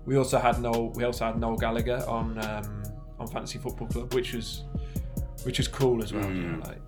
[0.07, 0.91] we also had Noel.
[0.91, 2.85] We also had Noel Gallagher on um,
[3.19, 4.63] on Fantasy Football Club, which was
[5.45, 6.25] which was cool as well.
[6.25, 6.37] Mm.
[6.37, 6.81] You know, like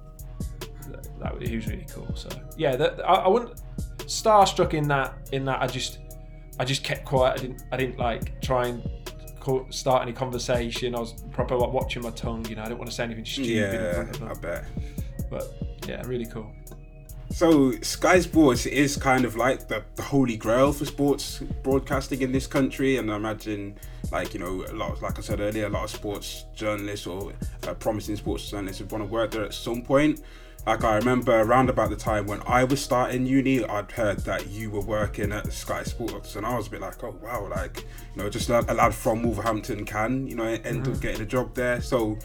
[1.21, 2.09] that, that he was really cool.
[2.15, 3.61] So yeah, that, I, I wouldn't
[3.99, 5.99] starstruck in that in that I just
[6.59, 7.39] I just kept quiet.
[7.39, 8.83] I didn't I didn't like try and
[9.41, 10.95] co- start any conversation.
[10.95, 12.45] I was proper like, watching my tongue.
[12.47, 14.29] You know, I didn't want to say anything stupid Yeah.
[14.29, 14.65] I bet.
[15.31, 15.53] But
[15.87, 16.51] yeah, really cool.
[17.31, 22.33] So Sky Sports is kind of like the, the holy grail for sports broadcasting in
[22.33, 23.77] this country, and I imagine,
[24.11, 27.07] like you know, a lot of, like I said earlier, a lot of sports journalists
[27.07, 27.33] or
[27.67, 30.23] uh, promising sports journalists would want to work there at some point.
[30.67, 34.49] Like I remember around about the time when I was starting uni, I'd heard that
[34.49, 37.87] you were working at Sky Sports, and I was a bit like, oh wow, like
[38.17, 41.27] you know, just a, a lad from Wolverhampton can you know end up getting a
[41.27, 41.81] job there.
[41.81, 42.19] So,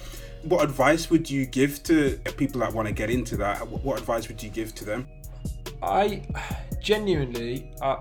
[0.43, 3.67] what advice would you give to people that want to get into that?
[3.67, 5.07] What, advice would you give to them?
[5.83, 6.23] I
[6.79, 7.97] genuinely, I,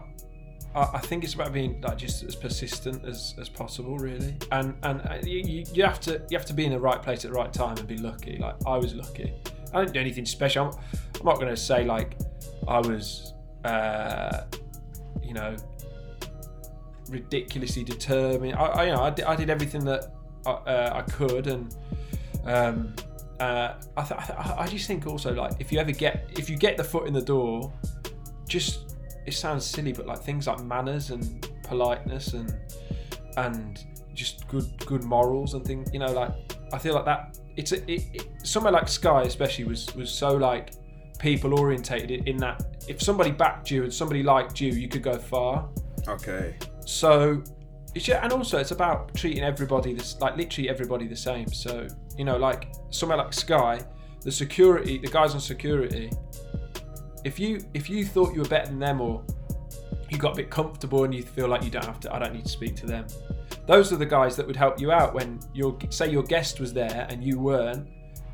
[0.74, 4.34] I think it's about being like just as persistent as, as possible, really.
[4.52, 7.02] And and uh, you, you- you have to you have to be in the right
[7.02, 8.36] place at the right time and be lucky.
[8.38, 9.32] Like I was lucky.
[9.74, 10.66] I didn't do anything special.
[10.66, 10.74] I'm,
[11.20, 12.16] I'm not going to say like
[12.68, 14.42] I was, uh,
[15.22, 15.56] you know,
[17.08, 18.54] ridiculously determined.
[18.56, 20.12] I, I you know I did, I did everything that
[20.46, 21.74] I, uh, I could and.
[22.44, 22.94] Um,
[23.38, 26.50] uh, I, th- I, th- I just think also like if you ever get if
[26.50, 27.72] you get the foot in the door,
[28.48, 32.54] just it sounds silly, but like things like manners and politeness and
[33.36, 35.90] and just good good morals and things.
[35.92, 36.32] You know, like
[36.72, 37.38] I feel like that.
[37.56, 40.72] It's a, it, it, somewhere like Sky, especially, was was so like
[41.18, 45.18] people orientated in that if somebody backed you and somebody liked you, you could go
[45.18, 45.68] far.
[46.08, 46.56] Okay.
[46.86, 47.42] So,
[47.94, 51.48] it's and also it's about treating everybody this like literally everybody the same.
[51.48, 53.80] So you know, like somewhere like Sky,
[54.22, 56.10] the security, the guys on security.
[57.24, 59.22] If you if you thought you were better than them or
[60.10, 62.34] you got a bit comfortable and you feel like you don't have to, I don't
[62.34, 63.06] need to speak to them.
[63.66, 66.72] Those are the guys that would help you out when your say your guest was
[66.72, 67.88] there and you weren't.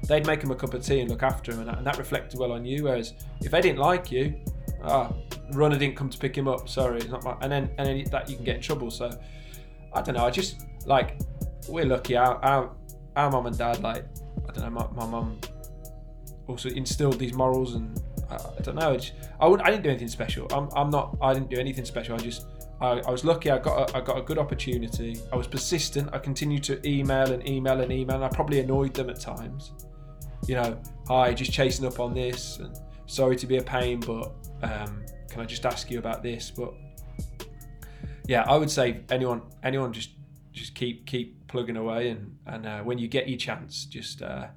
[0.08, 1.98] They'd make him a cup of tea and look after him, and that, and that
[1.98, 2.84] reflected well on you.
[2.84, 4.38] Whereas if they didn't like you,
[4.82, 5.12] ah,
[5.52, 6.68] runner didn't come to pick him up.
[6.68, 7.36] Sorry, not my.
[7.42, 8.90] And then and then that you can get in trouble.
[8.90, 9.10] So
[9.92, 10.24] I don't know.
[10.24, 11.18] I just like
[11.68, 12.16] we're lucky.
[12.16, 12.70] Our our,
[13.16, 14.04] our mum and dad like
[14.48, 14.90] I don't know.
[14.94, 15.40] My mum
[16.46, 18.00] also instilled these morals and
[18.30, 18.92] uh, I don't know.
[18.92, 20.46] It's, I wouldn't, I didn't do anything special.
[20.52, 21.16] I'm, I'm not.
[21.20, 22.14] I didn't do anything special.
[22.14, 22.46] I just
[22.80, 23.50] I, I was lucky.
[23.50, 25.20] I got a, I got a good opportunity.
[25.32, 26.10] I was persistent.
[26.12, 28.16] I continued to email and email and email.
[28.16, 29.72] And I probably annoyed them at times.
[30.46, 32.58] You know, hi, just chasing up on this.
[32.58, 32.76] And
[33.06, 36.50] sorry to be a pain, but um, can I just ask you about this?
[36.50, 36.74] But
[38.26, 40.10] yeah, I would say anyone anyone just
[40.52, 44.48] just keep keep plugging away and and uh, when you get your chance, just uh,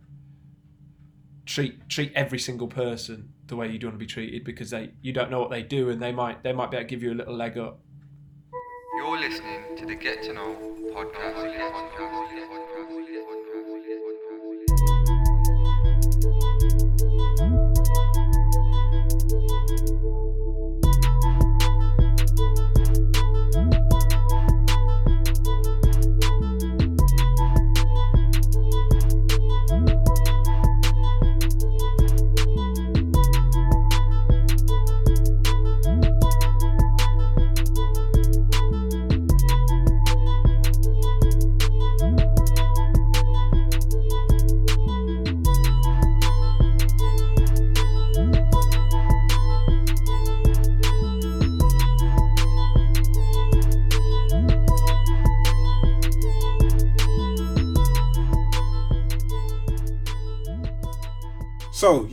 [1.46, 5.12] treat treat every single person the way you'd want to be treated because they you
[5.12, 7.14] don't know what they do and they might they might be able to give you
[7.14, 7.80] a little leg up.
[8.98, 10.56] You're listening to the Get to Know
[10.94, 12.59] podcast.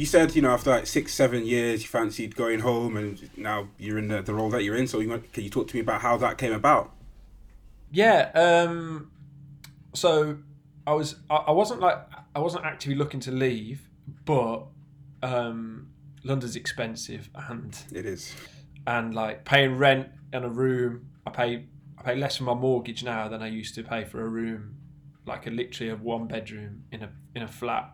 [0.07, 3.67] You said you know after like six seven years you fancied going home and now
[3.77, 4.87] you're in the, the role that you're in.
[4.87, 6.93] So you can you talk to me about how that came about?
[7.91, 8.31] Yeah.
[8.35, 9.11] Um,
[9.95, 10.39] so
[10.87, 11.99] I was I, I wasn't like
[12.37, 13.89] I wasn't actively looking to leave,
[14.25, 14.67] but
[15.25, 15.89] um,
[16.23, 18.33] London's expensive and It is.
[18.87, 21.09] and like paying rent in a room.
[21.27, 21.65] I pay
[21.99, 24.77] I pay less for my mortgage now than I used to pay for a room,
[25.27, 27.91] like a literally a one bedroom in a in a flat.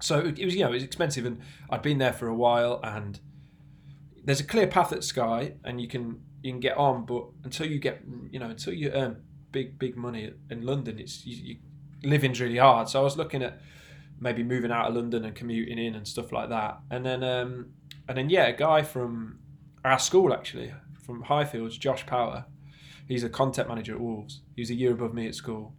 [0.00, 2.80] So it, was you know it was expensive, and I'd been there for a while,
[2.82, 3.18] and
[4.24, 7.66] there's a clear path at Sky, and you can you can get on, but until
[7.66, 11.56] you get you know until you earn big big money in London, it's you, you
[12.02, 12.88] living's really hard.
[12.88, 13.60] So I was looking at
[14.20, 16.78] maybe moving out of London and commuting in and stuff like that.
[16.90, 17.70] And then um,
[18.08, 19.38] and then yeah, a guy from
[19.84, 20.72] our school actually
[21.04, 22.46] from Highfields, Josh Power.
[23.06, 24.40] He's a content manager at Wolves.
[24.54, 25.74] He was a year above me at school,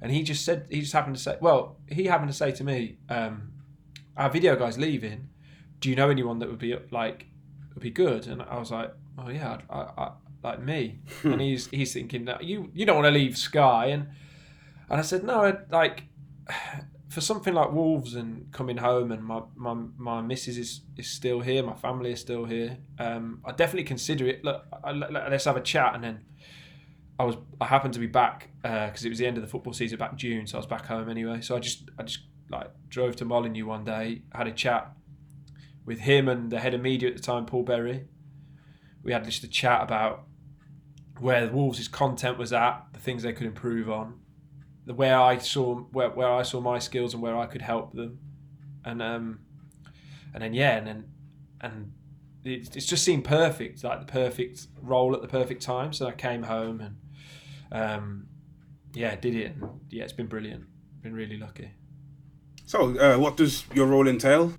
[0.00, 2.64] and he just said he just happened to say, well, he happened to say to
[2.64, 3.49] me, um,
[4.16, 5.28] our video guy's leaving.
[5.80, 7.26] Do you know anyone that would be like
[7.74, 8.26] would be good?
[8.26, 11.00] And I was like, oh yeah, I, I, I like me.
[11.22, 14.08] and he's he's thinking that you you don't want to leave Sky and
[14.88, 16.04] and I said no, I'd, like
[17.08, 21.40] for something like Wolves and coming home and my my, my missus is, is still
[21.40, 22.78] here, my family is still here.
[22.98, 24.44] Um, I definitely consider it.
[24.44, 26.24] Look, I, let- let's have a chat and then.
[27.18, 29.74] I was I happened to be back because it was the end of the football
[29.74, 31.42] season back June, so I was back home anyway.
[31.42, 32.20] So I just I just
[32.50, 34.92] like drove to Molineux one day, had a chat
[35.84, 38.04] with him and the head of media at the time, Paul Berry.
[39.02, 40.24] We had just a chat about
[41.18, 44.20] where the Wolves' content was at, the things they could improve on,
[44.86, 47.92] the where I saw where, where I saw my skills and where I could help
[47.92, 48.18] them,
[48.84, 49.40] and um,
[50.34, 51.04] and then yeah, and then
[51.60, 51.92] and
[52.44, 55.92] it, it's just seemed perfect, like the perfect role at the perfect time.
[55.92, 56.96] So I came home and
[57.72, 58.26] um,
[58.94, 59.54] yeah, did it,
[59.90, 60.64] yeah, it's been brilliant.
[61.02, 61.72] Been really lucky.
[62.70, 64.52] So, uh, what does your role entail?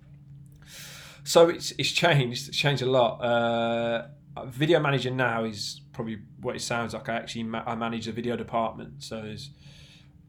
[1.23, 2.49] So it's it's changed.
[2.49, 3.19] It's changed a lot.
[3.21, 4.07] Uh,
[4.47, 7.07] video manager now is probably what it sounds like.
[7.07, 9.01] I actually ma- I manage the video department.
[9.01, 9.51] So there's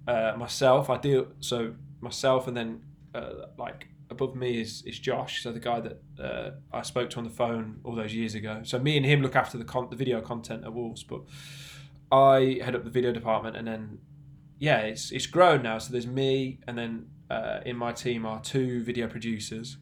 [0.06, 0.90] uh, myself.
[0.90, 2.82] I deal so myself, and then
[3.16, 5.42] uh, like above me is is Josh.
[5.42, 8.60] So the guy that uh, I spoke to on the phone all those years ago.
[8.62, 11.22] So me and him look after the con- the video content at Wolves, but
[12.12, 13.98] I head up the video department, and then
[14.60, 15.78] yeah, it's it's grown now.
[15.78, 19.78] So there's me, and then uh, in my team are two video producers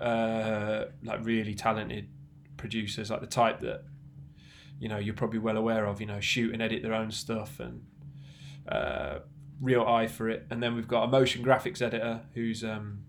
[0.00, 2.08] uh, like really talented
[2.56, 3.84] producers, like the type that
[4.78, 6.00] you know you're probably well aware of.
[6.00, 7.84] You know, shoot and edit their own stuff and
[8.68, 9.18] uh,
[9.60, 10.46] real eye for it.
[10.50, 13.00] And then we've got a motion graphics editor who's um,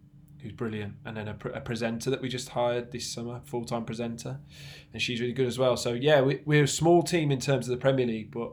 [0.41, 3.65] who's brilliant, and then a, pre- a presenter that we just hired this summer, full
[3.65, 4.39] time presenter,
[4.93, 5.78] and she's really good as well.
[5.78, 8.52] So yeah, we, we're a small team in terms of the Premier League, but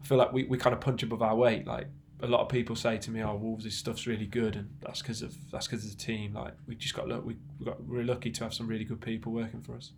[0.00, 1.66] I feel like we, we kind of punch above our weight.
[1.66, 1.88] Like
[2.20, 5.02] a lot of people say to me, "Oh, Wolves' this stuff's really good," and that's
[5.02, 6.34] because of that's because of the team.
[6.34, 9.00] Like we just got look, we we got we're lucky to have some really good
[9.00, 9.92] people working for us.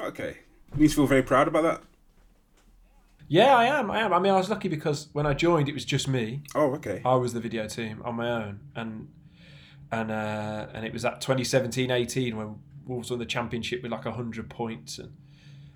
[0.00, 0.38] Okay,
[0.76, 1.82] you feel very proud about that.
[3.28, 3.90] Yeah, I am.
[3.90, 4.12] I am.
[4.12, 6.42] I mean, I was lucky because when I joined, it was just me.
[6.54, 7.00] Oh, okay.
[7.04, 9.08] I was the video team on my own, and
[9.90, 14.50] and uh, and it was at 2017-18 when Wolves won the championship with like hundred
[14.50, 15.16] points, and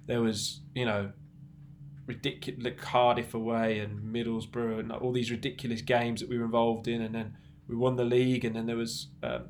[0.06, 1.12] there was you know
[2.06, 6.88] ridiculous like Cardiff away and Middlesbrough and all these ridiculous games that we were involved
[6.88, 7.36] in, and then
[7.68, 9.46] we won the league, and then there was um,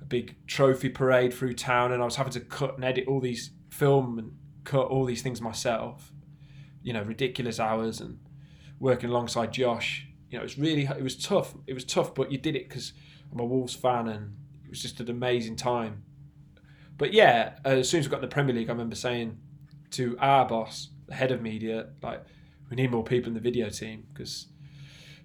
[0.00, 3.20] a big trophy parade through town, and I was having to cut and edit all
[3.20, 4.32] these film and
[4.64, 6.12] cut all these things myself,
[6.82, 8.18] you know, ridiculous hours and
[8.80, 10.06] working alongside Josh.
[10.30, 11.54] You know, it was really it was tough.
[11.66, 12.92] It was tough, but you did it because
[13.30, 16.04] I'm a Wolves fan, and it was just an amazing time.
[16.98, 19.36] But yeah, as soon as we got in the Premier League, I remember saying
[19.90, 22.24] to our boss, the head of media, like,
[22.70, 24.48] we need more people in the video team because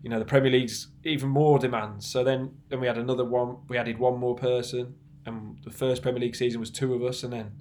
[0.03, 2.05] you know the Premier League's even more demands.
[2.05, 3.57] So then, then we had another one.
[3.67, 7.23] We added one more person, and the first Premier League season was two of us,
[7.23, 7.51] and then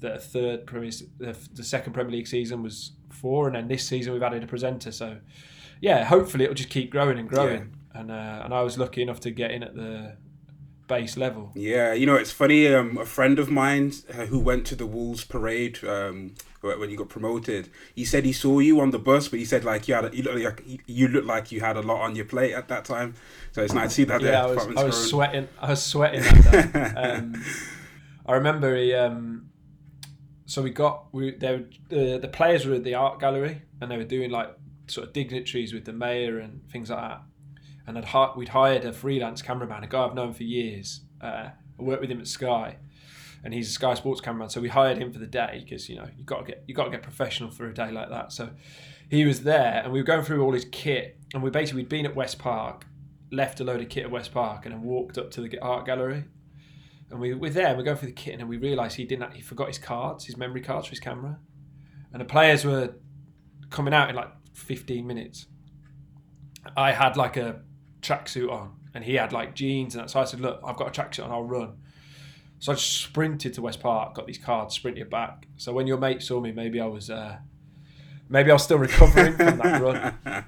[0.00, 4.12] the third Premier, the, the second Premier League season was four, and then this season
[4.12, 4.92] we've added a presenter.
[4.92, 5.18] So
[5.80, 7.74] yeah, hopefully it'll just keep growing and growing.
[7.94, 10.16] And uh, and I was lucky enough to get in at the
[10.86, 11.52] base level.
[11.54, 12.72] Yeah, you know, it's funny.
[12.72, 16.96] Um, a friend of mine uh, who went to the Wolves parade um, when you
[16.96, 19.94] got promoted, he said he saw you on the bus, but he said like you
[19.94, 22.52] had a, you look like you looked like you had a lot on your plate
[22.52, 23.14] at that time.
[23.52, 24.20] So it's nice to see that.
[24.22, 25.48] yeah, I was, I was sweating.
[25.60, 27.42] I was sweating that um,
[28.26, 28.94] I remember he.
[28.94, 29.50] Um,
[30.46, 33.90] so we got we they were, the the players were at the art gallery and
[33.90, 34.54] they were doing like
[34.86, 37.22] sort of dignitaries with the mayor and things like that.
[37.86, 37.96] And
[38.36, 41.02] we'd hired a freelance cameraman, a guy I've known for years.
[41.20, 42.76] Uh, I worked with him at Sky,
[43.42, 44.48] and he's a Sky Sports cameraman.
[44.48, 46.74] So we hired him for the day because you know you got to get you
[46.74, 48.32] got to get professional for a day like that.
[48.32, 48.50] So
[49.10, 51.88] he was there, and we were going through all his kit, and we basically we'd
[51.88, 52.86] been at West Park,
[53.30, 55.86] left a load of kit at West Park, and then walked up to the art
[55.86, 56.24] gallery.
[57.10, 59.34] And we were there, and we're going through the kit, and we realised he didn't.
[59.34, 61.38] He forgot his cards, his memory cards for his camera,
[62.12, 62.94] and the players were
[63.68, 65.46] coming out in like 15 minutes.
[66.76, 67.60] I had like a
[68.04, 70.10] tracksuit on, and he had like jeans, and that.
[70.10, 71.30] So I said, "Look, I've got a tracksuit on.
[71.30, 71.78] I'll run."
[72.60, 75.48] So I just sprinted to West Park, got these cards, sprinted back.
[75.56, 77.38] So when your mate saw me, maybe I was, uh,
[78.28, 80.44] maybe I was still recovering from that run.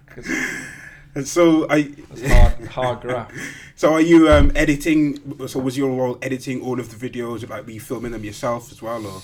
[1.15, 1.93] And so I.
[2.27, 3.35] Hard, hard graft.
[3.79, 5.47] So are you um, editing?
[5.49, 7.47] So was your role editing all of the videos?
[7.47, 9.21] Like, were you filming them yourself as well, or?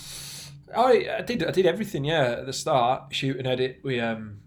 [0.76, 2.04] I, I did I did everything.
[2.04, 3.80] Yeah, at the start, shoot and edit.
[3.82, 4.40] We um,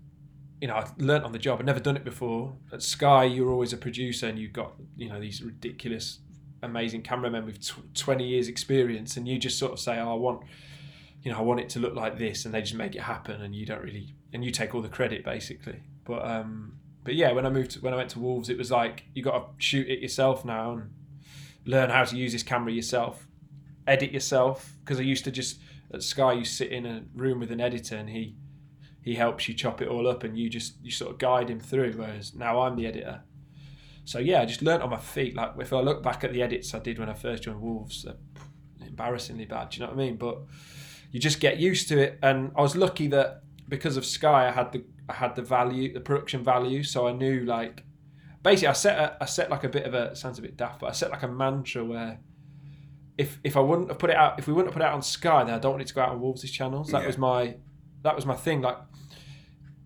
[0.62, 1.60] you know, I learnt on the job.
[1.60, 2.56] I'd never done it before.
[2.72, 6.20] At Sky, you're always a producer, and you've got you know these ridiculous,
[6.63, 10.15] amazing cameramen with tw- twenty years experience, and you just sort of say, "Oh, I
[10.15, 10.44] want."
[11.22, 13.41] You know, I want it to look like this, and they just make it happen,
[13.41, 15.82] and you don't really, and you take all the credit basically.
[16.04, 18.70] But um, but yeah, when I moved, to, when I went to Wolves, it was
[18.70, 20.91] like you got to shoot it yourself now and
[21.65, 23.28] learn how to use this camera yourself,
[23.88, 24.76] edit yourself.
[24.84, 25.60] Because I used to just
[25.94, 28.36] at Sky, you sit in a room with an editor and he
[29.06, 31.60] he helps you chop it all up and you just you sort of guide him
[31.60, 31.94] through.
[31.94, 33.22] Whereas now I'm the editor.
[34.04, 35.36] So yeah, I just learnt on my feet.
[35.36, 38.04] Like if I look back at the edits I did when I first joined Wolves,
[38.04, 38.15] they're
[38.88, 39.70] embarrassingly bad.
[39.70, 40.18] Do you know what I mean?
[40.18, 40.39] But
[41.12, 42.20] you just get used to it.
[42.24, 45.94] And I was lucky that because of Sky, I had the I had the value,
[45.94, 46.82] the production value.
[46.82, 47.84] So I knew like
[48.41, 50.80] basically I set a, I set like a bit of a sounds a bit daft,
[50.80, 52.20] but I set like a mantra where
[53.20, 54.96] if if I wouldn't have put it out, if we wouldn't have put it out
[54.96, 56.89] on Sky, then I don't want it to go out on Wolves' channels.
[56.89, 57.08] That Yeah.
[57.08, 57.56] was my
[58.02, 58.62] that was my thing.
[58.62, 58.78] Like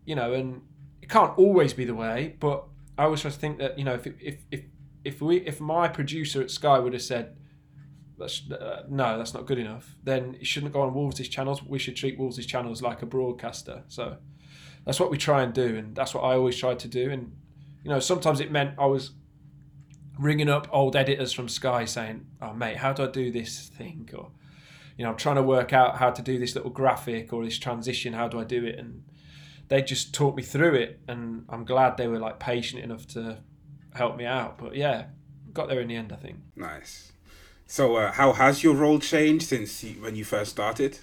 [0.10, 0.64] you know, and
[1.04, 2.66] it can't always be the way, but
[2.98, 4.62] I always try to think that you know if if if
[5.04, 7.36] if we if my producer at Sky would have said.
[8.18, 9.96] That's, uh, no, that's not good enough.
[10.04, 11.64] Then it shouldn't go on Wolves' channels.
[11.64, 13.84] We should treat Wolves' channels like a broadcaster.
[13.88, 14.18] So
[14.86, 17.12] that's what we try and do, and that's what I always tried to do.
[17.12, 17.32] And
[17.82, 19.12] you know, sometimes it meant I was
[20.18, 24.10] ringing up old editors from Sky saying, "Oh, mate, how do I do this thing?"
[24.14, 24.32] Or
[24.98, 27.58] you know, I'm trying to work out how to do this little graphic or this
[27.58, 28.12] transition.
[28.12, 28.78] How do I do it?
[28.78, 29.04] And
[29.70, 33.40] they just taught me through it, and I'm glad they were like patient enough to
[33.94, 34.58] help me out.
[34.58, 35.06] But yeah,
[35.54, 36.40] got there in the end, I think.
[36.56, 37.12] Nice.
[37.66, 41.00] So, uh, how has your role changed since you, when you first started?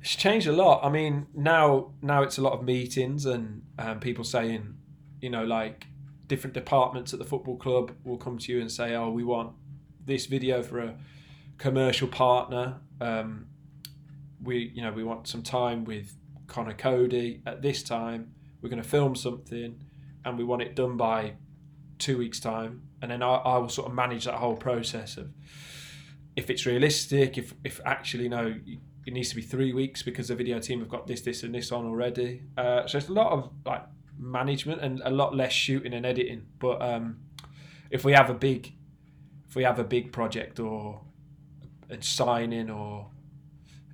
[0.00, 0.84] It's changed a lot.
[0.84, 4.76] I mean, now now it's a lot of meetings and um, people saying,
[5.20, 5.86] you know, like
[6.26, 9.54] different departments at the football club will come to you and say, "Oh, we want
[10.04, 10.94] this video for a
[11.56, 12.80] commercial partner.
[13.00, 13.46] Um,
[14.42, 16.14] we, you know, we want some time with
[16.46, 18.32] Conor Coady at this time.
[18.60, 19.82] We're going to film something,
[20.24, 21.34] and we want it done by
[21.98, 22.82] two weeks' time.
[23.02, 25.30] And then I, I will sort of manage that whole process of
[26.34, 28.54] if it's realistic, if if actually no,
[29.06, 31.54] it needs to be three weeks because the video team have got this, this, and
[31.54, 32.42] this on already.
[32.56, 33.84] Uh, so it's a lot of like
[34.18, 36.46] management and a lot less shooting and editing.
[36.58, 37.18] But um,
[37.90, 38.72] if we have a big,
[39.48, 41.00] if we have a big project or
[41.88, 43.10] a signing or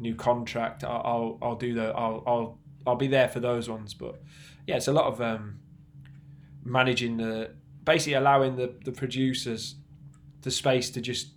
[0.02, 3.94] new contract, I'll I'll, I'll do the I'll I'll I'll be there for those ones.
[3.94, 4.20] But
[4.66, 5.60] yeah, it's a lot of um,
[6.64, 7.52] managing the
[7.84, 9.76] basically allowing the the producers
[10.42, 11.28] the space to just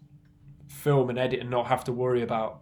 [0.67, 2.61] film and edit and not have to worry about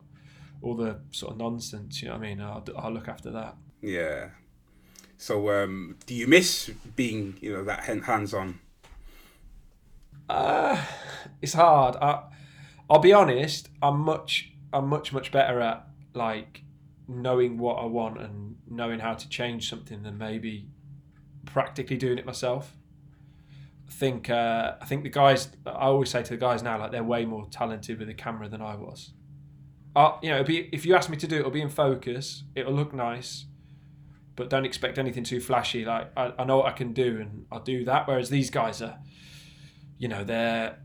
[0.62, 2.02] all the sort of nonsense.
[2.02, 2.42] You know what I mean?
[2.42, 3.56] I'll, I'll look after that.
[3.82, 4.30] Yeah.
[5.18, 8.60] So, um, do you miss being, you know, that hands on?
[10.28, 10.82] Uh,
[11.42, 11.96] it's hard.
[11.98, 12.24] I,
[12.90, 13.70] I'll be honest.
[13.82, 16.64] I'm much, I'm much, much better at like
[17.08, 20.68] knowing what I want and knowing how to change something than maybe
[21.46, 22.78] practically doing it myself.
[23.88, 25.50] I think, uh, I think the guys.
[25.66, 28.48] I always say to the guys now, like they're way more talented with the camera
[28.48, 29.12] than I was.
[29.96, 32.44] Uh, you know, be if you ask me to do it, it'll be in focus.
[32.56, 33.46] It'll look nice,
[34.36, 35.86] but don't expect anything too flashy.
[35.86, 38.08] Like I, I know what I can do, and I'll do that.
[38.08, 38.98] Whereas these guys are,
[40.00, 40.80] you know, they're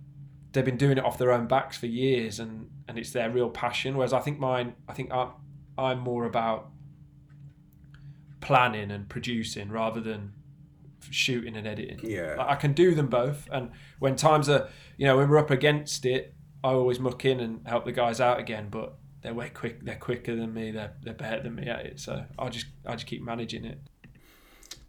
[0.59, 3.49] they've been doing it off their own backs for years, and and it's their real
[3.49, 3.97] passion.
[3.97, 5.31] Whereas I think mine, I think I'm
[5.79, 6.71] I'm more about
[8.41, 10.33] planning and producing rather than
[11.11, 12.01] shooting and editing.
[12.03, 12.35] Yeah.
[12.37, 15.53] Like, I can do them both, and when times are, you know, when we're up
[15.53, 18.67] against it, I always muck in and help the guys out again.
[18.69, 19.85] But they're way quick.
[19.85, 20.73] They're quicker than me.
[20.73, 22.01] They're they're better than me at it.
[22.01, 23.81] So I just I just keep managing it.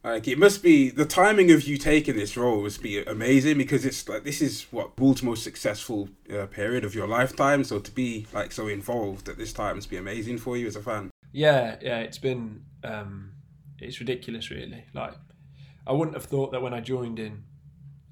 [0.04, 3.86] Like it must be the timing of you taking this role must be amazing because
[3.86, 7.66] it's like this is what Wolves' most successful uh, period of your lifetime.
[7.66, 10.78] So to be like so involved at this time must be amazing for you as
[10.78, 11.12] a fan.
[11.34, 12.00] Yeah, yeah.
[12.00, 13.34] It's been um,
[13.80, 14.86] it's ridiculous, really.
[14.94, 15.16] Like
[15.86, 17.44] I wouldn't have thought that when I joined in,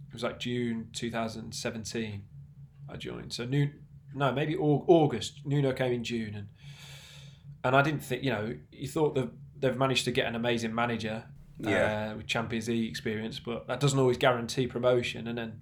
[0.10, 2.23] it was like June 2017.
[2.89, 3.32] I joined.
[3.32, 3.69] So new,
[4.13, 5.41] no, maybe August.
[5.45, 6.47] Nuno came in June, and
[7.63, 10.75] and I didn't think you know you thought that they've managed to get an amazing
[10.75, 11.23] manager
[11.60, 12.12] Yeah.
[12.12, 15.27] uh, with Champions League experience, but that doesn't always guarantee promotion.
[15.27, 15.62] And then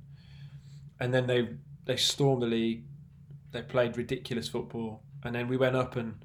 [0.99, 1.49] and then they
[1.85, 2.83] they stormed the league.
[3.51, 6.15] They played ridiculous football, and then we went up and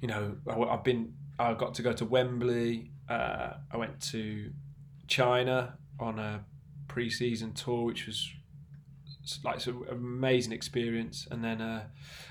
[0.00, 2.92] you know I- I've been I got to go to Wembley.
[3.08, 4.52] Uh, I went to
[5.06, 6.44] China on a
[6.88, 8.28] pre-season tour, which was
[9.44, 11.26] like some amazing experience.
[11.30, 11.84] And then, uh,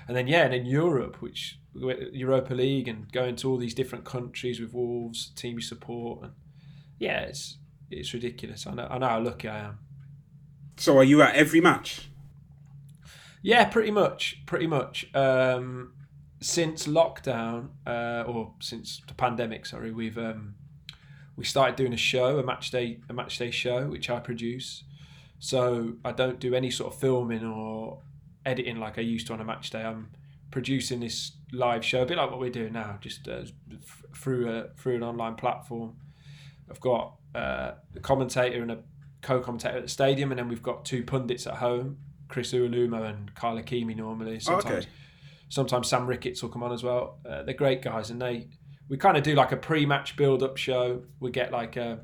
[0.06, 4.04] and then yeah, and then Europe, which Europa League, and going to all these different
[4.04, 6.32] countries with Wolves, team you support, and
[6.98, 7.58] yeah, it's
[7.90, 8.66] it's ridiculous.
[8.66, 9.78] I know I know how lucky I am.
[10.76, 12.08] So are you at every match?
[13.42, 15.06] Yeah, pretty much, pretty much.
[15.14, 15.92] Um,
[16.40, 20.54] since lockdown uh, or since the pandemic, sorry, we've um,
[21.36, 24.84] we started doing a show, a match day, a match day show, which I produce.
[25.38, 28.00] So I don't do any sort of filming or
[28.44, 29.82] editing like I used to on a match day.
[29.82, 30.10] I'm
[30.50, 34.50] producing this live show, a bit like what we're doing now, just uh, f- through
[34.50, 35.94] a through an online platform.
[36.70, 38.78] I've got uh, a commentator and a
[39.22, 43.34] co-commentator at the stadium, and then we've got two pundits at home, Chris Iwelumo and
[43.34, 44.38] Carl Ikeme normally.
[44.40, 44.86] Sometimes, Okay.
[45.48, 47.18] sometimes Sam Ricketts will come on as well.
[47.28, 48.48] Uh, they're great guys, and they
[48.88, 51.02] we kind of do like a pre-match build-up show.
[51.20, 52.00] We get like a,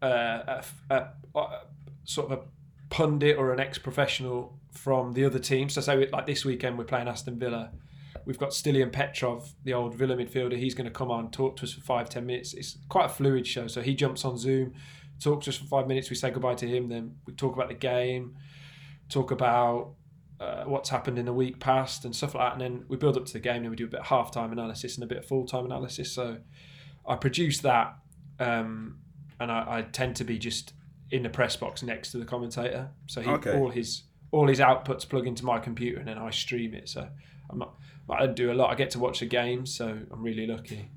[0.00, 1.60] a, a, a, a
[2.06, 2.42] sort of a
[2.88, 5.68] pundit or an ex-professional from the other team.
[5.68, 7.72] So say we- like this weekend we're playing Aston Villa.
[8.24, 10.56] We've got Stilian Petrov, the old Villa midfielder.
[10.56, 12.54] He's going to come on, talk to us for five, ten minutes.
[12.54, 13.68] It's quite a fluid show.
[13.68, 14.72] So he jumps on Zoom,
[15.20, 16.10] talks to us for five minutes.
[16.10, 16.88] We say goodbye to him.
[16.88, 18.36] Then we talk about the game,
[19.08, 19.94] talk about
[20.40, 22.52] uh, what's happened in the week past and stuff like that.
[22.54, 23.62] And then we build up to the game.
[23.62, 25.64] And we do a bit of half time analysis and a bit of full time
[25.64, 26.10] analysis.
[26.12, 26.38] So
[27.06, 27.96] I produce that,
[28.40, 28.98] um,
[29.38, 30.72] and I, I tend to be just
[31.10, 32.90] in the press box next to the commentator.
[33.06, 33.58] So he, Okay.
[33.58, 34.02] all his
[34.32, 36.88] all his outputs plug into my computer, and then I stream it.
[36.88, 37.08] So
[37.50, 37.74] I'm not.
[38.08, 38.70] I do a lot.
[38.70, 40.90] I get to watch the games, so I'm really lucky.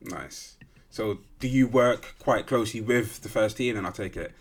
[0.00, 0.56] Nice.
[0.90, 3.76] So, do you work quite closely with the first team?
[3.76, 4.32] And I take it.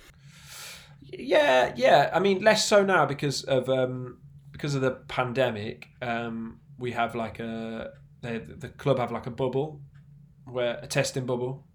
[1.02, 2.10] Yeah, yeah.
[2.14, 4.20] I mean, less so now because of um,
[4.52, 5.88] because of the pandemic.
[6.02, 7.92] Um, we have like a
[8.22, 9.82] they, the club have like a bubble,
[10.46, 11.66] where a testing bubble.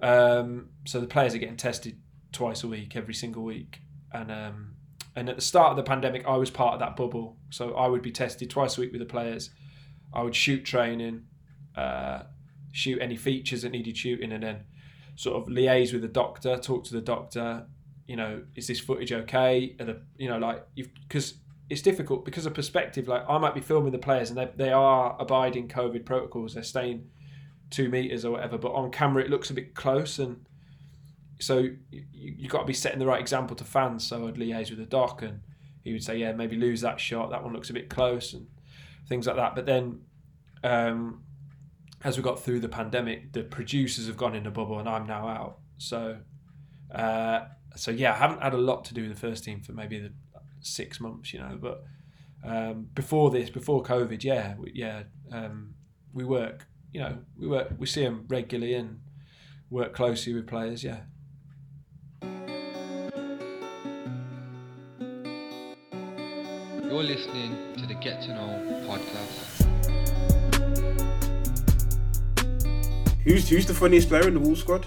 [0.00, 1.98] Um, so the players are getting tested
[2.32, 3.80] twice a week, every single week,
[4.12, 4.76] and um,
[5.14, 7.36] and at the start of the pandemic, I was part of that bubble.
[7.50, 9.50] So I would be tested twice a week with the players.
[10.12, 11.24] I would shoot training,
[11.76, 12.24] uh,
[12.72, 14.64] shoot any features that needed shooting, and then
[15.16, 17.66] sort of liaise with the doctor, talk to the doctor.
[18.06, 19.74] You know, is this footage okay?
[19.80, 21.34] Are the you know like because
[21.68, 23.08] it's difficult because of perspective.
[23.08, 26.54] Like I might be filming the players and they they are abiding COVID protocols.
[26.54, 27.08] They're staying
[27.70, 30.46] two meters or whatever, but on camera it looks a bit close and
[31.38, 34.06] so you you got to be setting the right example to fans.
[34.06, 35.40] So I'd liaise with the doc and
[35.84, 37.30] he would say, yeah, maybe lose that shot.
[37.30, 38.46] That one looks a bit close and
[39.08, 39.54] things like that.
[39.54, 40.00] But then
[40.64, 41.22] um,
[42.02, 45.06] as we got through the pandemic, the producers have gone in the bubble and I'm
[45.06, 45.58] now out.
[45.78, 46.18] So,
[46.94, 47.40] uh,
[47.74, 49.98] so yeah, I haven't had a lot to do with the first team for maybe
[49.98, 50.12] the
[50.60, 51.58] six months, you know.
[51.60, 51.84] But
[52.44, 55.74] um, before this, before COVID, yeah, we, yeah, um,
[56.12, 59.00] we work, you know, we work, we see them regularly and
[59.70, 60.82] work closely with players.
[60.82, 61.00] Yeah.
[66.96, 69.66] You're listening to the Get to Know podcast.
[73.22, 74.86] Who's who's the funniest player in the Wolves squad?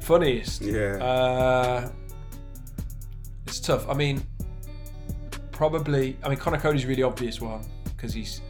[0.00, 0.60] Funniest.
[0.60, 1.02] Yeah.
[1.02, 1.90] Uh,
[3.46, 3.88] it's tough.
[3.88, 4.22] I mean,
[5.52, 6.18] probably.
[6.22, 8.42] I mean, Conor Coady's a really obvious one because he's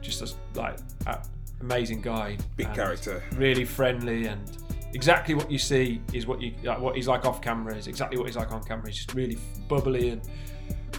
[0.00, 1.22] just a like a
[1.60, 3.22] amazing guy, Big character.
[3.34, 4.40] really friendly, and
[4.94, 6.80] exactly what you see is what you like.
[6.80, 8.86] What he's like off camera is exactly what he's like on camera.
[8.86, 9.36] He's just really
[9.68, 10.22] bubbly and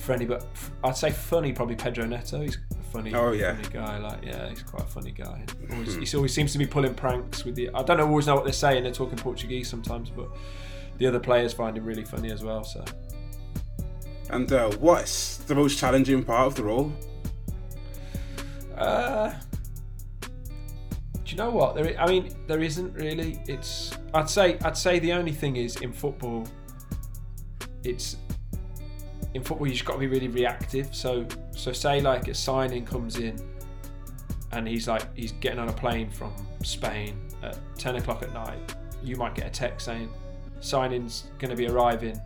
[0.03, 0.25] friendly.
[0.25, 2.41] But f- I'd say funny, probably Pedro Neto.
[2.41, 3.55] He's a funny, Oh, yeah.
[3.55, 3.97] funny guy.
[3.97, 5.43] Like, yeah, he's quite a funny guy.
[5.71, 7.69] Always, he always seems to be pulling pranks with the.
[7.73, 8.83] I don't always know what they're saying.
[8.83, 10.29] They're talking Portuguese sometimes, but
[10.97, 12.63] the other players find him really funny as well.
[12.63, 12.85] So
[14.29, 16.91] And uh, what's the most challenging part of the role?
[18.77, 19.33] Uh,
[20.21, 21.75] do you know what?
[21.75, 23.39] There, I I mean, there isn't really.
[23.47, 23.95] It's.
[24.13, 24.57] I'd say.
[24.63, 26.47] I'd say the only thing is in football.
[27.83, 28.17] It's.
[29.33, 30.93] In football, you just got to be really reactive.
[30.93, 33.39] So, so say like a signing comes in,
[34.51, 38.75] and he's like he's getting on a plane from Spain at ten o'clock at night.
[39.03, 40.09] You might get a text saying,
[40.61, 42.19] "Signing's going to be arriving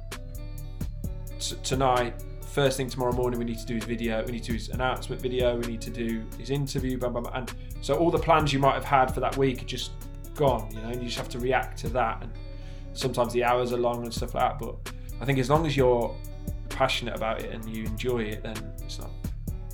[1.39, 4.47] t- tonight first thing tomorrow morning we need to do his video we need to
[4.47, 7.31] do his announcement video we need to do his interview blah, blah, blah.
[7.33, 9.91] and so all the plans you might have had for that week are just
[10.35, 12.31] gone you know and you just have to react to that and
[12.93, 14.91] sometimes the hours are long and stuff like that but
[15.21, 16.15] i think as long as you're
[16.77, 19.09] passionate about it and you enjoy it then it's not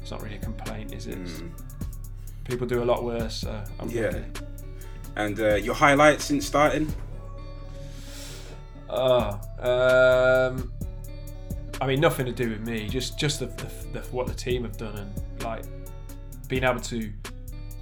[0.01, 1.43] it's not really a complaint is it It's-
[2.45, 4.05] people do a lot worse so I'm Yeah.
[4.07, 4.23] lucky.
[5.15, 6.87] And uh, your highlights since starting?
[8.89, 10.71] Oh, um,
[11.81, 12.87] I mean, nothing to do with me.
[12.89, 15.63] Just, just the, the, the what the team have done, and like
[16.47, 17.11] being able to,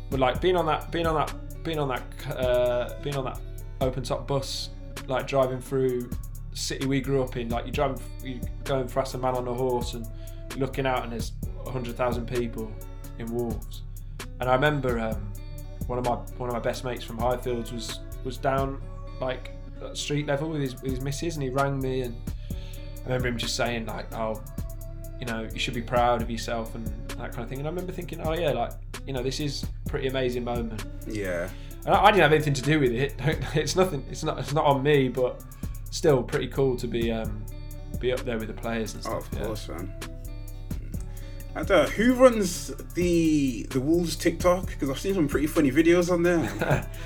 [0.09, 2.03] but like being on that, being on that, being on that,
[2.37, 3.39] uh, being on that
[3.81, 4.69] open top bus,
[5.07, 6.09] like driving through
[6.53, 7.49] city we grew up in.
[7.49, 10.07] Like you're driving, you're going past a man on a horse and
[10.57, 11.33] looking out, and there's
[11.67, 12.71] hundred thousand people
[13.19, 13.83] in Wolves.
[14.39, 15.31] And I remember um,
[15.87, 18.81] one of my one of my best mates from Highfields was was down
[19.19, 19.51] like
[19.83, 22.15] at street level with his with his missus, and he rang me, and
[22.49, 24.41] I remember him just saying like, "Oh,
[25.19, 26.85] you know, you should be proud of yourself and,
[27.21, 27.59] that kind of thing.
[27.59, 28.71] And I remember thinking, oh yeah, like
[29.05, 30.83] you know, this is a pretty amazing moment.
[31.07, 31.49] Yeah.
[31.85, 33.13] And I, I didn't have anything to do with it.
[33.55, 34.03] It's nothing.
[34.09, 34.39] It's not.
[34.39, 35.43] It's not on me, but
[35.91, 37.45] still pretty cool to be um,
[37.99, 39.31] be up there with the players and Oh, stuff.
[39.31, 39.45] of yeah.
[39.45, 39.93] course, man.
[41.53, 44.67] And uh, who runs the the Wolves TikTok?
[44.67, 46.87] Because I've seen some pretty funny videos on there.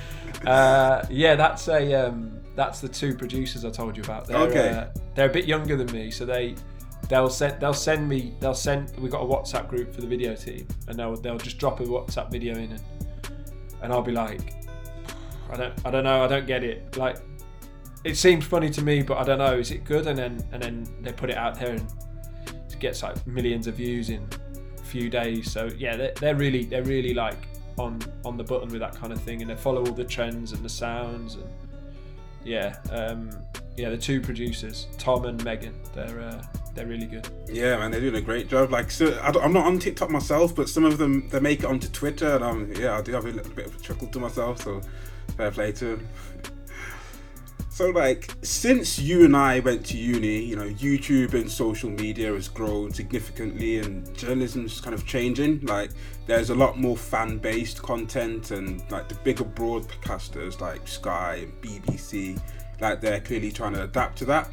[0.45, 4.27] Uh, yeah, that's a um, that's the two producers I told you about.
[4.27, 4.69] They're, Okay.
[4.69, 6.55] uh, they're a bit younger than me, so they
[7.09, 10.35] they'll send they'll send me they'll send we've got a WhatsApp group for the video
[10.35, 12.81] team, and they'll they'll just drop a WhatsApp video in, and
[13.81, 14.53] and I'll be like,
[15.49, 16.95] I don't I don't know, I don't get it.
[16.97, 17.17] Like,
[18.05, 20.07] it seems funny to me, but I don't know, is it good?
[20.07, 21.91] And then and then they put it out there and
[22.69, 24.25] it gets like millions of views in
[24.79, 25.51] a few days.
[25.51, 27.47] So yeah, they're, they're really they're really like
[27.77, 30.53] on on the button with that kind of thing, and they follow all the trends
[30.53, 31.49] and the sounds and
[32.43, 33.31] yeah, um,
[33.75, 33.89] yeah.
[33.89, 36.43] The two producers, Tom and Megan, they're uh,
[36.75, 37.27] they're really good.
[37.47, 38.71] yeah, man, they're doing a great job.
[38.71, 41.65] Like, so I am not on TikTok myself, but some of them they make it
[41.65, 44.19] onto Twitter, and um, yeah, I do have a little bit of a chuckle to
[44.19, 44.61] myself.
[44.61, 44.79] So
[45.35, 46.07] fair play to them.
[47.75, 52.31] So, like, since you and I went to uni, you know, YouTube and social media
[52.31, 55.59] has grown significantly, and journalism's kind of changing.
[55.65, 55.91] Like,
[56.25, 62.39] there's a lot more fan-based content, and like the bigger broadcasters like Sky and BBC,
[62.79, 64.49] like they're clearly trying to adapt to that.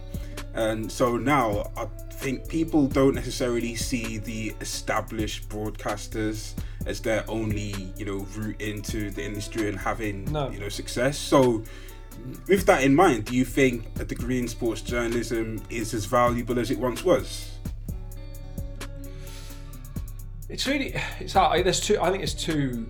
[0.54, 6.54] And so now, I think people don't necessarily see the established broadcasters
[6.86, 10.50] as their only, you know, route into the industry and having, No.
[10.50, 11.16] you know, success.
[11.16, 11.62] So
[12.48, 16.58] with that in mind, do you think a degree in sports journalism is as valuable
[16.58, 17.50] as it once was?
[20.48, 21.64] It's really it's hard.
[21.64, 21.98] There's two.
[22.00, 22.86] I think it's two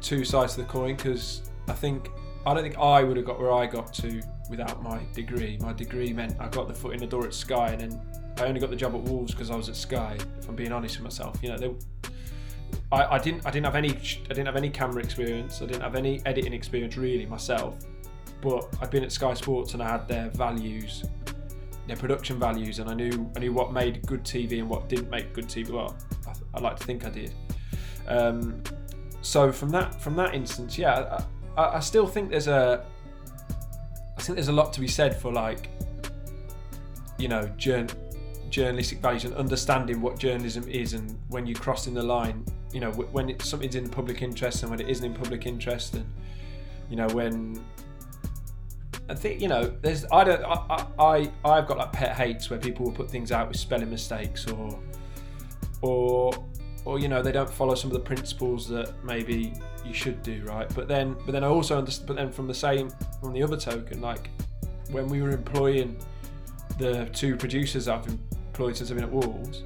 [0.00, 2.10] two sides to the coin because I think
[2.44, 5.58] I don't think I would have got where I got to without my degree.
[5.60, 8.00] My degree meant I got the foot in the door at Sky, and then
[8.38, 10.16] I only got the job at Wolves because I was at Sky.
[10.38, 11.74] If I'm being honest with myself, you know, they,
[12.92, 15.62] I, I didn't I didn't have any I didn't have any camera experience.
[15.62, 17.78] I didn't have any editing experience really myself.
[18.40, 21.04] But I'd been at Sky Sports and I had their values,
[21.86, 25.10] their production values, and I knew I knew what made good TV and what didn't
[25.10, 25.70] make good TV.
[25.70, 27.32] Well, I, I like to think I did.
[28.06, 28.62] Um,
[29.22, 31.20] so from that from that instance, yeah,
[31.56, 32.84] I, I, still think there's a
[34.16, 35.68] I think there's a lot to be said for like
[37.18, 37.88] you know journ,
[38.50, 42.90] journalistic values and understanding what journalism is and when you're crossing the line you know
[42.92, 46.06] wh- when something's in the public interest and when it isn't in public interest and
[46.88, 47.62] you know when
[49.08, 52.58] I think you know there's I don't I, I I've got like pet hates where
[52.58, 54.78] people will put things out with spelling mistakes or
[55.82, 56.32] or
[56.84, 59.52] or you know they don't follow some of the principles that maybe
[59.84, 60.72] you should do right?
[60.74, 62.90] But then but then I also understand but then from the same
[63.20, 64.30] from the other token like
[64.90, 65.96] when we were employing
[66.78, 69.62] the two producers I've employed since I've been at Wolves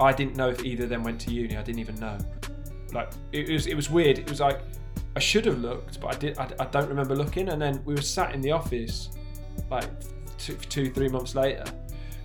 [0.00, 1.56] I didn't know if either of them went to uni.
[1.56, 2.18] I didn't even know.
[2.92, 4.18] Like it was it was weird.
[4.18, 4.60] It was like
[5.18, 7.94] I should have looked but I did I, I don't remember looking and then we
[7.94, 9.10] were sat in the office
[9.70, 9.88] like
[10.38, 11.64] two, two three months later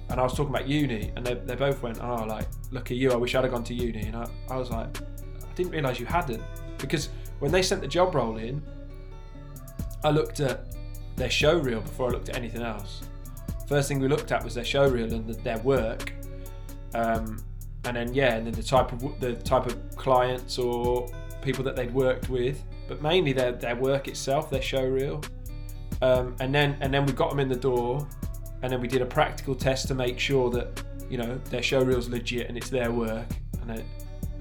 [0.10, 2.98] and I was talking about uni, and they, they both went, "Oh, like, look at
[2.98, 3.12] you!
[3.12, 6.00] I wish I'd have gone to uni." And I, I was like, "I didn't realise
[6.00, 6.44] you hadn't,"
[6.78, 8.62] because when they sent the job role in,
[10.04, 10.76] I looked at
[11.16, 13.02] their show reel before I looked at anything else.
[13.68, 16.14] First thing we looked at was their show reel and the, their work,
[16.94, 17.44] um,
[17.86, 21.10] and then yeah, and then the type of the type of clients or
[21.42, 25.22] people that they'd worked with, but mainly their their work itself, their show reel,
[26.02, 28.08] um, and then and then we got them in the door,
[28.62, 31.82] and then we did a practical test to make sure that you know their show
[31.82, 33.28] reel's legit and it's their work,
[33.62, 33.86] and they,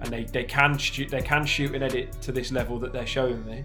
[0.00, 3.06] and they, they can shoot they can shoot and edit to this level that they're
[3.06, 3.64] showing me,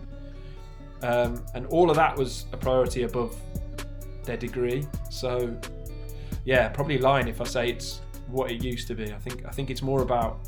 [1.04, 3.36] um, and all of that was a priority above
[4.24, 4.86] their degree.
[5.10, 5.58] So
[6.46, 9.12] yeah, probably lying if I say it's what it used to be.
[9.12, 10.48] I think I think it's more about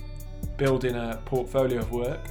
[0.57, 2.21] building a portfolio of work.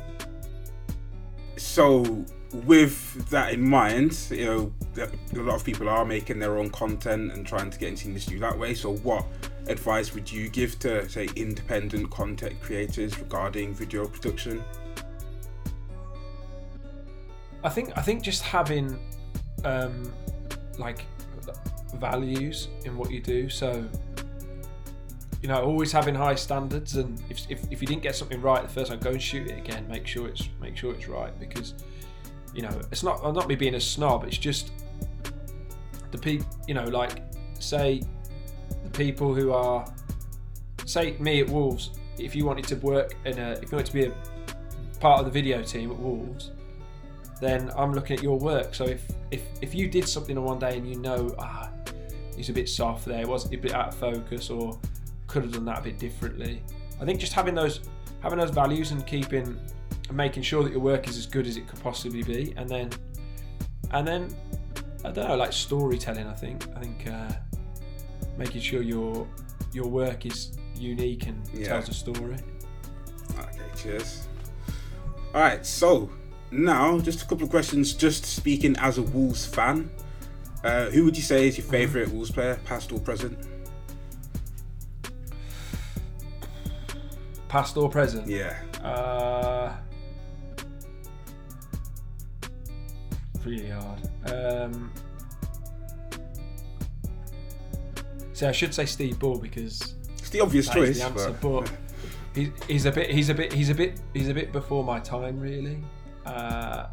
[1.59, 2.25] So,
[2.65, 7.33] with that in mind, you know, a lot of people are making their own content
[7.33, 8.75] and trying to get into the industry that way.
[8.75, 9.27] So, what
[9.67, 14.65] advice would you give to, say, independent content creators regarding video production?
[17.65, 18.99] I think I think just having
[19.65, 20.13] um,
[20.79, 21.05] like
[21.97, 23.49] values in what you do.
[23.49, 23.89] So
[25.43, 28.63] you know, always having high standards, and if, if, if you didn't get something right
[28.63, 29.87] the first time, go and shoot it again.
[29.89, 31.75] Make sure it's make sure it's right because
[32.55, 34.25] you know it's not I'm not me being a snob.
[34.25, 34.73] It's just
[36.11, 37.23] the people you know like
[37.61, 38.03] say
[38.83, 39.87] the people who are
[40.85, 41.91] say me at Wolves.
[42.19, 44.15] If you wanted to work in a if you wanted to be a
[44.99, 46.51] part of the video team at Wolves,
[47.41, 48.75] then I'm looking at your work.
[48.75, 51.71] So if if if you did something on one day and you know ah
[52.37, 54.79] it's a bit soft there, it wasn't a bit out of focus, or
[55.29, 56.63] could have done that a bit differently.
[57.01, 57.81] I think just having those
[58.21, 59.59] having those values and keeping
[60.09, 62.69] and making sure that your work is as good as it could possibly be, and
[62.69, 62.91] then
[63.93, 64.35] and then
[65.05, 66.27] I don't know, like storytelling.
[66.27, 67.33] I think I think uh,
[68.37, 69.29] making sure your
[69.73, 71.69] your work is unique and Yeah.
[71.69, 72.37] tells a story.
[73.39, 74.27] Okay, cheers.
[75.35, 76.11] All right, so
[76.51, 77.93] now just a couple of questions.
[77.93, 79.91] Just speaking as a Wolves fan,
[80.65, 83.37] uh, who would you say is your favorite Wolves player, past or present?
[87.49, 88.27] Past or present?
[88.29, 88.59] Yeah.
[88.85, 89.73] Uh,
[93.45, 94.01] really hard.
[94.31, 94.93] Um,
[98.33, 100.99] see, I should say Steve Bull because It's the obvious choice.
[100.99, 101.73] the answer, but- but
[102.35, 105.01] he's, he's a bit, he's a bit, he's a bit, he's a bit before my
[105.01, 105.79] time, really.
[106.27, 106.89] Uh,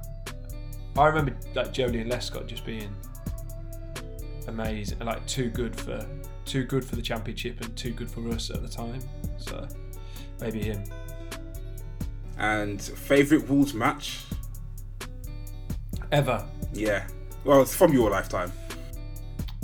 [0.97, 2.89] I remember like Joleon Lescott just being
[4.47, 6.05] amazing, like too good for,
[6.45, 9.01] too good for the championship and too good for us at the time.
[9.35, 9.67] So
[10.39, 10.83] maybe him.
[12.37, 14.21] and favorite Wolves match?
[16.11, 16.45] Ever.
[16.73, 17.07] Yeah.
[17.43, 18.51] Well, it's from your lifetime.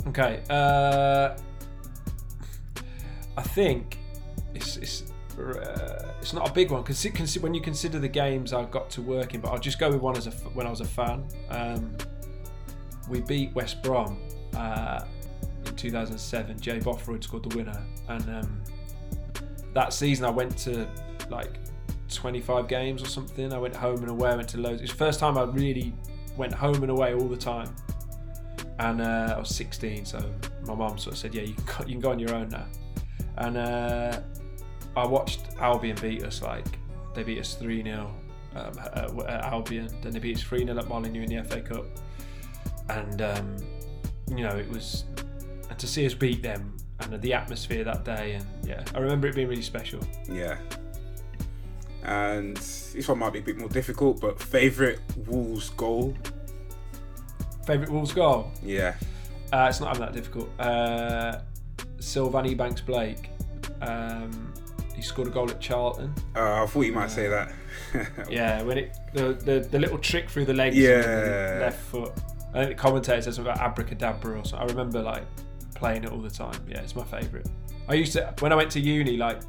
[0.08, 0.42] Okay.
[0.50, 1.36] Uh,
[3.36, 3.98] I think
[4.54, 5.04] it's it's
[5.38, 9.02] uh, it's not a big one because when you consider the games I got to
[9.02, 10.84] work in, but I'll just go with one as a f- when I was a
[10.86, 11.26] fan.
[11.48, 11.96] Um,
[13.08, 14.18] we beat West Brom
[14.54, 15.04] uh,
[15.66, 16.60] in 2007.
[16.60, 18.62] Jay Bothroyd scored the winner, and um,
[19.74, 20.88] that season I went to
[21.30, 21.58] like
[22.08, 23.52] 25 games or something.
[23.52, 24.30] I went home and away.
[24.30, 24.82] I went to loads.
[24.82, 25.94] It's the first time I really
[26.36, 27.74] went home and away all the time
[28.78, 30.18] and uh, I was 16, so
[30.66, 32.66] my mum sort of said, "Yeah, you can you can go on your own now."
[33.38, 34.20] And uh,
[34.96, 36.66] I watched Albion beat us like
[37.14, 38.14] they beat us three 0
[38.54, 41.60] um, at, at Albion, then they beat us three 0 at Molineux in the FA
[41.60, 41.86] Cup,
[42.88, 43.56] and um,
[44.28, 45.04] you know it was
[45.70, 49.26] and to see us beat them and the atmosphere that day, and yeah, I remember
[49.28, 50.00] it being really special.
[50.30, 50.58] Yeah.
[52.04, 56.14] And this one might be a bit more difficult, but favorite Wolves goal?
[57.66, 58.50] Favorite Wolves goal?
[58.62, 58.94] Yeah.
[59.52, 60.48] Uh, it's not that difficult.
[60.58, 61.38] Uh,
[62.00, 63.30] Sylvan Ebanks-Blake.
[63.82, 64.52] Um,
[64.96, 66.12] he scored a goal at Charlton.
[66.34, 67.52] Uh, I thought you might say that.
[68.30, 71.54] Yeah, when it the, the the little trick through the legs, Yeah.
[71.54, 72.12] the left foot.
[72.54, 74.66] I think the commentator says something about abracadabra or something.
[74.66, 75.24] I remember like
[75.74, 76.58] playing it all the time.
[76.68, 77.46] Yeah, it's my favourite.
[77.88, 79.40] I used to when I went to uni, like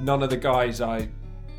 [0.00, 1.08] none of the guys I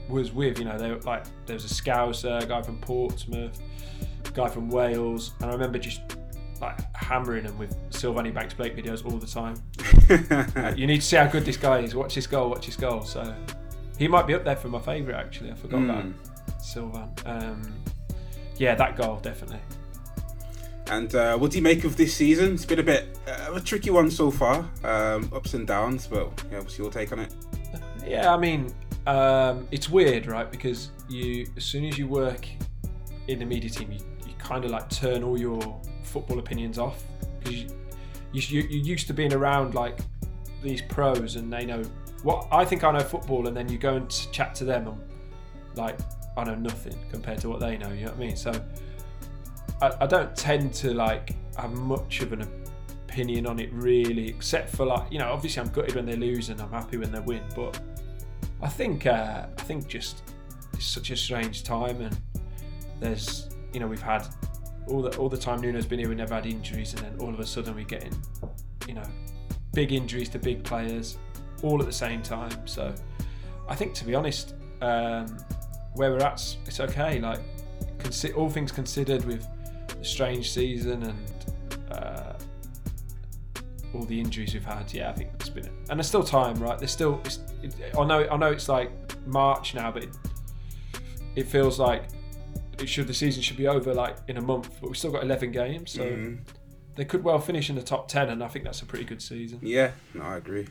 [0.09, 3.59] was with, you know, they were like there was a Scouser, a guy from Portsmouth,
[4.25, 6.01] a guy from Wales, and I remember just
[6.61, 9.55] like hammering them with Sylvan Ebanks-Blake videos all the time.
[10.55, 11.95] Like, you need to see how good this guy is.
[11.95, 12.49] Watch this goal.
[12.49, 13.01] Watch this goal.
[13.03, 13.33] So
[13.97, 15.17] he might be up there for my favourite.
[15.17, 16.13] Actually, I forgot Mm.
[16.47, 17.09] that Sylvan.
[17.25, 17.73] Um,
[18.57, 19.59] yeah, that goal definitely.
[20.91, 22.53] And uh, what do you make of this season?
[22.53, 26.05] It's been a bit uh, a tricky one so far, um, ups and downs.
[26.05, 27.33] But yeah, what's your take on it?
[28.05, 28.73] Yeah, I mean,
[29.07, 30.51] um, it's weird, right?
[30.51, 32.45] Because you, as soon as you work
[33.29, 37.01] in the media team, you, you kind of like turn all your football opinions off
[37.39, 37.69] because you,
[38.33, 39.97] you, you're used to being around like
[40.61, 41.83] these pros and they know
[42.23, 45.01] what I think I know football, and then you go and chat to them and
[45.75, 45.97] like
[46.35, 47.93] I know nothing compared to what they know.
[47.93, 48.35] You know what I mean?
[48.35, 48.51] So
[49.81, 52.47] I, I don't tend to like have much of an
[53.07, 56.49] opinion on it really, except for like you know, obviously I'm gutted when they lose
[56.49, 57.79] and I'm happy when they win, but
[58.61, 60.23] I think uh, I think just
[60.73, 62.17] it's such a strange time, and
[62.99, 64.27] there's you know we've had
[64.87, 67.33] all the all the time Nuno's been here, we never had injuries, and then all
[67.33, 68.13] of a sudden we're getting
[68.87, 69.03] you know
[69.73, 71.17] big injuries to big players
[71.63, 72.67] all at the same time.
[72.67, 72.93] So
[73.67, 75.37] I think to be honest, um,
[75.95, 77.19] where we're at, it's okay.
[77.19, 77.39] Like
[78.35, 79.47] all things considered, with
[80.03, 82.33] strange season and uh,
[83.93, 85.69] all the injuries we've had, yeah, I think it's been.
[85.89, 86.77] And there's still time, right?
[86.77, 87.19] There's still.
[87.25, 88.27] It's, it, I know.
[88.29, 88.91] I know it's like
[89.27, 90.09] March now, but it,
[91.35, 92.03] it feels like
[92.79, 93.07] it should.
[93.07, 95.91] The season should be over like in a month, but we've still got 11 games,
[95.91, 96.39] so Mhm.
[96.95, 99.21] they could well finish in the top 10, and I think that's a pretty good
[99.21, 99.59] season.
[99.61, 100.67] Yeah, no, I agree.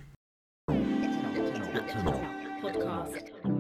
[2.63, 3.60] Podcast.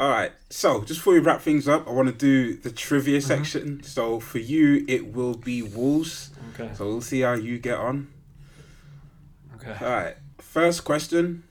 [0.00, 3.18] All right, so just before we wrap things up, I want to do the trivia
[3.18, 3.26] Mm-hmm.
[3.28, 3.82] section.
[3.82, 6.30] So for you, it will be Wolves.
[6.54, 6.70] Okay.
[6.74, 8.08] So we'll see how you get on.
[9.56, 9.76] Okay.
[9.84, 11.42] All right, first question: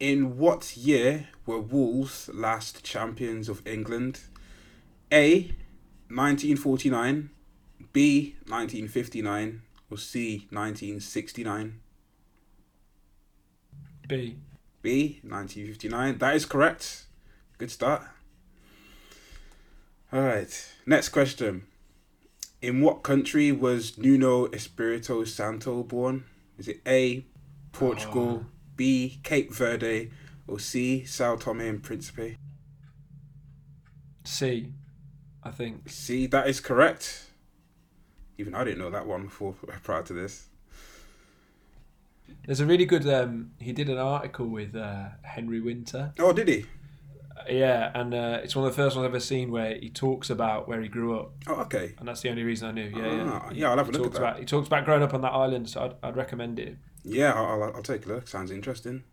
[0.00, 4.18] In what year were Wolves last champions of England?
[5.12, 5.54] A,
[6.08, 7.30] 1949,
[7.92, 11.78] B, 1959, or C, 1969?
[14.08, 14.36] B.
[14.82, 16.18] B, 1959.
[16.18, 17.04] That is correct.
[17.62, 18.02] Good start.
[20.12, 20.72] All right.
[20.84, 21.62] Next question.
[22.60, 26.24] In what country was Nuno Espirito Santo born?
[26.58, 27.24] Is it A,
[27.70, 29.20] Portugal, B.
[29.22, 30.10] Cape Verde,
[30.48, 31.04] or C.
[31.04, 32.36] Sao Tome and Principe?
[34.24, 34.72] C,
[35.44, 35.88] I think.
[35.88, 36.26] C.
[36.26, 37.26] That is correct.
[38.38, 39.54] Even I didn't know that one before
[39.84, 40.48] prior to this.
[42.44, 43.06] There's a really good.
[43.08, 46.12] Um, he did an article with uh, Henry Winter.
[46.18, 46.66] Oh, did he?
[47.48, 50.30] Yeah, and uh, it's one of the first ones I've ever seen where he talks
[50.30, 51.94] about where he grew up, Oh, okay.
[51.98, 52.84] and that's the only reason I knew.
[52.94, 53.52] Yeah, Ah, yeah.
[53.52, 54.22] yeah, I'll have a he look at talks that.
[54.22, 56.76] about he talks about growing up on that island, so I'd, I'd recommend it.
[57.04, 58.28] Yeah, I'll, I'll, I'll take a look.
[58.28, 59.04] Sounds interesting.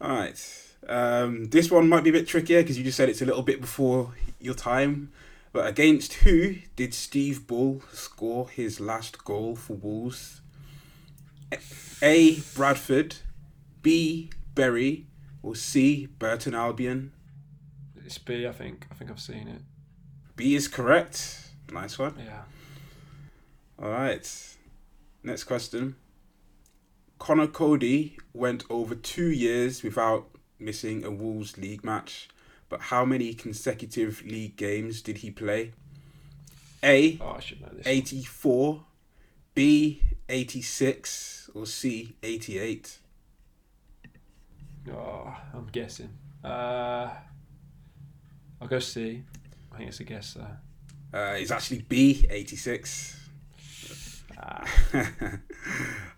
[0.00, 0.60] All right.
[0.88, 3.42] Um, this one might be a bit trickier because you just said it's a little
[3.42, 5.10] bit before your time.
[5.52, 10.40] But against who did Steve Bull score his last goal for Wolves?
[12.02, 12.40] A.
[12.54, 13.16] Bradford,
[13.82, 14.30] B.
[14.54, 15.06] Bury,
[15.44, 16.06] or C.
[16.06, 17.12] Burton Albion?
[18.04, 18.86] It's B, I think.
[18.90, 19.60] I think I've seen it.
[20.36, 21.50] B is correct.
[21.70, 22.14] Nice one.
[22.18, 22.42] Yeah.
[23.80, 24.56] All right.
[25.22, 25.96] Next question.
[27.18, 30.28] Conor Coady went over two years without
[30.58, 32.28] missing a Wolves league match,
[32.68, 35.72] but how many consecutive league games did he play?
[36.82, 37.18] A.
[37.20, 37.86] Oh, I should know this.
[37.86, 38.84] 84,
[39.54, 40.02] B.
[40.28, 42.16] 86, or C.
[42.22, 42.98] 88?
[44.92, 46.10] Oh, I'm guessing.
[46.42, 47.10] Uh,
[48.60, 49.22] I'll go C.
[49.72, 50.60] I think it's a guess there.
[51.12, 52.26] Uh, it's actually B.
[52.28, 53.20] 86.
[54.38, 54.68] Ah,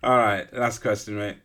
[0.03, 1.37] All right, last question, mate.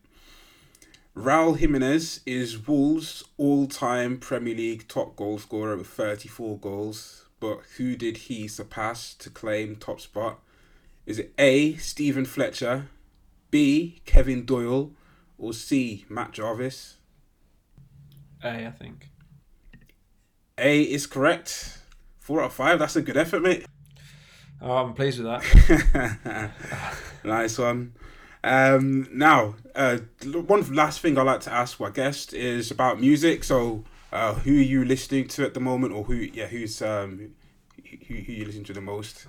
[1.14, 7.96] Raul Jimenez is Wolves' all-time Premier League top goal scorer with 34 goals, but who
[7.96, 10.40] did he surpass to claim top spot?
[11.04, 11.74] Is it A.
[11.76, 12.88] Steven Fletcher,
[13.50, 14.00] B.
[14.06, 14.92] Kevin Doyle,
[15.36, 16.06] or C.
[16.08, 16.96] Matt Jarvis?
[18.44, 19.08] A, I think.
[20.58, 21.78] A is correct.
[22.18, 22.78] Four out of five.
[22.78, 23.66] That's a good effort, mate.
[24.60, 26.52] Oh, I'm pleased with that.
[27.24, 27.94] nice one.
[28.44, 33.44] Um, now, uh, one last thing I'd like to ask my guest is about music.
[33.44, 36.14] So, uh, who are you listening to at the moment, or who?
[36.14, 37.34] Yeah, who's um,
[37.76, 39.26] who, who you listen to the most?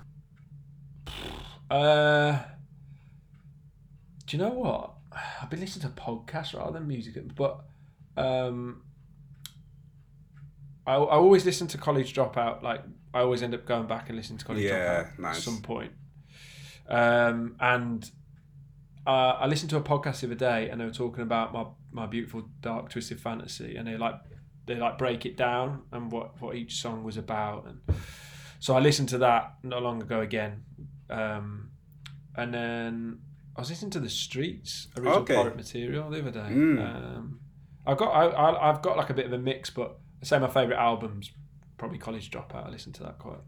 [1.69, 2.39] Uh,
[4.25, 4.93] do you know what?
[5.41, 7.61] I've been listening to podcasts rather than music, but
[8.17, 8.81] um,
[10.85, 12.61] I, I always listen to College Dropout.
[12.63, 12.81] Like
[13.13, 15.37] I always end up going back and listening to College Yeah, Dropout nice.
[15.37, 15.91] at some point.
[16.89, 18.09] Um, and
[19.07, 19.09] uh,
[19.39, 22.05] I listened to a podcast the other day, and they were talking about my my
[22.07, 24.15] beautiful dark twisted fantasy, and they like
[24.65, 27.97] they like break it down and what what each song was about, and
[28.59, 30.63] so I listened to that not long ago again,
[31.09, 31.69] um,
[32.35, 33.19] and then
[33.55, 35.35] I was listening to the Streets original Okay.
[35.35, 36.39] pirate material the other day.
[36.39, 36.79] Mm.
[36.95, 37.39] Um,
[37.85, 40.39] I've got I, I I've got like a bit of a mix, but I say
[40.39, 41.31] my favorite albums
[41.77, 42.65] probably College Dropout.
[42.65, 43.39] I listen to that quite.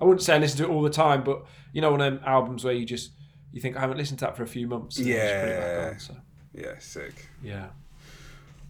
[0.00, 2.12] I wouldn't say I listen to it all the time, but you know, one of
[2.14, 3.12] them albums where you just
[3.52, 4.98] you think I haven't listened to that for a few months.
[4.98, 5.90] and then just put it back Yeah.
[5.90, 6.16] on, so,
[6.52, 7.28] Yeah, sick.
[7.42, 7.66] yeah.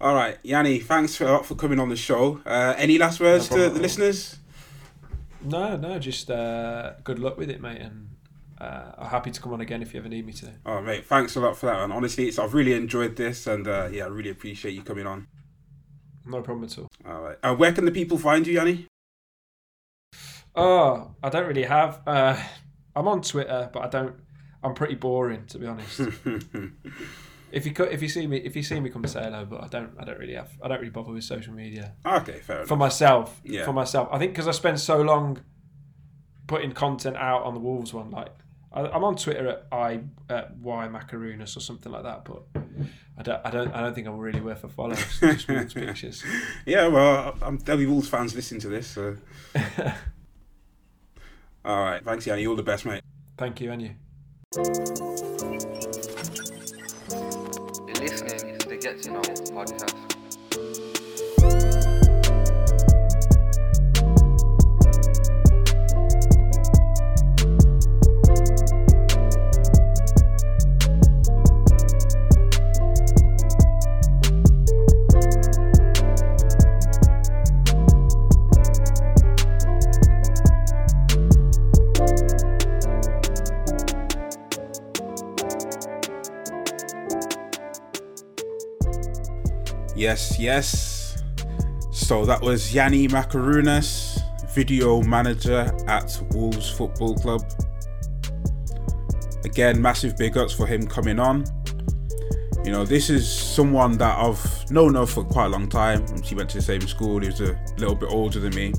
[0.02, 2.40] All right, Yannie, thanks for for coming on the show.
[2.44, 4.36] Uh, any last words No to the listeners?
[5.42, 8.08] No, no, just uh, good luck with it, mate, and
[8.60, 10.52] uh, I'm happy to come on again if you ever need me to.
[10.66, 11.80] Oh, mate, thanks a lot for that.
[11.80, 15.06] And honestly, it's, I've really enjoyed this, and uh, yeah, I really appreciate you coming
[15.06, 15.26] on.
[16.26, 16.88] No problem at all.
[17.06, 18.86] All right, uh, where can the people find you, Yannie?
[20.54, 22.00] Oh, I don't really have.
[22.06, 22.40] Uh,
[22.94, 24.14] I'm on Twitter, but I don't.
[24.62, 26.00] I'm pretty boring, to be honest.
[27.52, 29.44] if you co- if you see me if you see me, come say hello.
[29.44, 29.90] But I don't.
[29.98, 30.50] I don't really have.
[30.62, 32.68] I don't really bother with social media okay, fair enough.
[32.68, 33.40] for myself.
[33.44, 33.64] Yeah.
[33.64, 35.40] For myself, I think because I spend so long
[36.46, 38.32] putting content out on the Wolves one, like.
[38.74, 42.42] I- I'm on Twitter at i at y makarounas or something like that, but
[43.16, 44.94] I don't I don't I don't think I'm really worth a follow.
[44.94, 46.24] Just Wolves pictures.
[46.66, 48.88] Yeah, well, I'm, there'll be Wolves fans listening to this.
[48.88, 49.16] So.
[51.64, 52.42] All right, thanks, Yannie.
[52.42, 53.02] You're all the best, mate.
[53.38, 53.90] Thank you, and you.
[54.54, 54.64] You're
[57.96, 60.03] listening to the Get to Know podcast.
[90.44, 91.22] Yes.
[91.90, 94.20] So that was Yannie Makarounas,
[94.50, 97.40] video manager at Wolves Football Club.
[99.46, 101.46] Again, massive big ups for him coming on.
[102.62, 106.04] You know, this is someone that I've known of for quite a long time.
[106.22, 108.74] He went to the same school, he was a little bit older than me.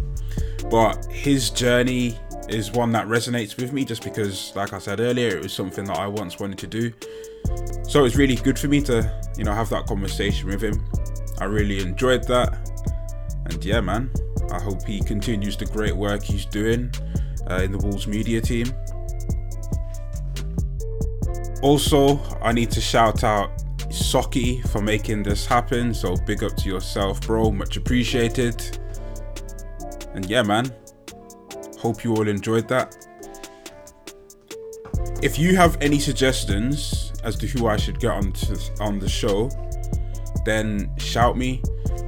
[0.69, 2.15] But his journey
[2.47, 5.85] is one that resonates with me just because, like I said earlier, it was something
[5.85, 6.93] that I once wanted to do.
[7.89, 10.85] So it's really good for me to, you know, have that conversation with him.
[11.39, 12.57] I really enjoyed that.
[13.45, 14.11] And yeah, man,
[14.51, 16.91] I hope he continues the great work he's doing
[17.49, 18.67] uh, in the Wolves media team.
[21.61, 23.57] Also, I need to shout out
[23.89, 25.93] Socky for making this happen.
[25.93, 27.51] So big up to yourself, bro.
[27.51, 28.79] Much appreciated.
[30.13, 30.71] And yeah, man,
[31.85, 32.97] Hope you all enjoyed that.
[35.21, 39.07] If you have any suggestions as to who I should get on to, on the
[39.07, 39.51] show,
[40.45, 41.61] then shout me.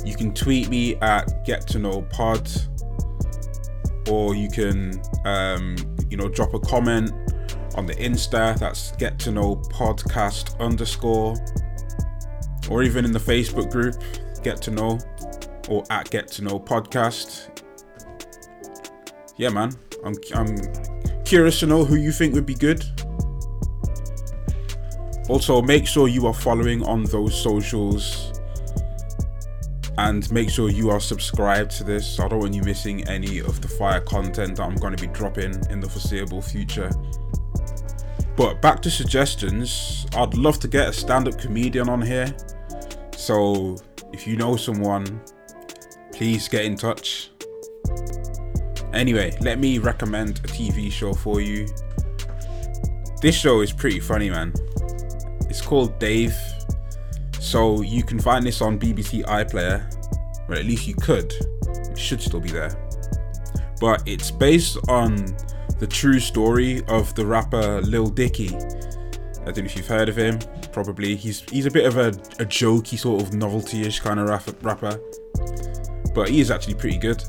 [0.03, 2.45] You can tweet me at get to know pod,
[4.09, 5.77] or you can um,
[6.09, 7.13] you know drop a comment
[7.75, 8.59] on the Insta.
[8.59, 11.37] That's get to know podcast underscore,
[12.69, 13.95] or even in the Facebook group
[14.43, 14.99] get to know
[15.69, 17.63] or at get to know podcast
[19.37, 19.71] yeah, man,
[20.03, 20.57] I'm I'm
[21.23, 22.83] curious to know who you think would be good.
[25.29, 28.36] Also, make sure you are following on those socials
[29.97, 32.19] and make sure you are subscribed to this.
[32.19, 35.11] I don't want you missing any of the fire content that I'm going to be
[35.11, 36.89] dropping in the foreseeable future.
[38.35, 42.35] But back to suggestions, I'd love to get a stand up comedian on here.
[43.15, 43.77] So
[44.13, 45.21] if you know someone,
[46.13, 47.31] please get in touch.
[48.93, 51.67] Anyway, let me recommend a TV show for you.
[53.21, 54.53] This show is pretty funny, man.
[55.49, 56.35] It's called Dave.
[57.47, 59.81] So you can find this on BBC iPlayer,
[60.49, 61.33] or at least you could.
[61.65, 62.77] It should still be there.
[63.79, 65.15] But it's based on
[65.79, 68.49] the true story of the rapper Lil Dicky.
[68.49, 70.39] I don't know if you've heard of him.
[70.73, 72.09] Probably he's he's a bit of a,
[72.41, 74.27] a jokey sort of novelty-ish kind of
[74.61, 74.99] rapper,
[76.13, 77.23] but he is actually pretty good.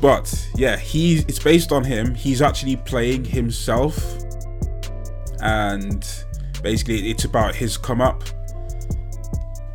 [0.00, 2.14] But yeah, he it's based on him.
[2.14, 3.98] He's actually playing himself,
[5.42, 6.06] and
[6.62, 8.22] basically it's about his come up.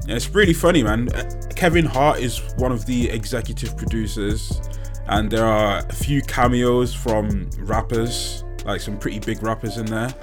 [0.07, 1.07] It's really funny, man.
[1.55, 4.61] Kevin Hart is one of the executive producers,
[5.07, 10.13] and there are a few cameos from rappers, like some pretty big rappers in there.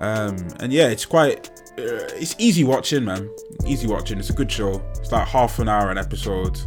[0.00, 3.30] Um, and yeah, it's quite uh, it's easy watching, man.
[3.66, 4.18] Easy watching.
[4.18, 4.82] It's a good show.
[4.96, 6.60] It's like half an hour an episode.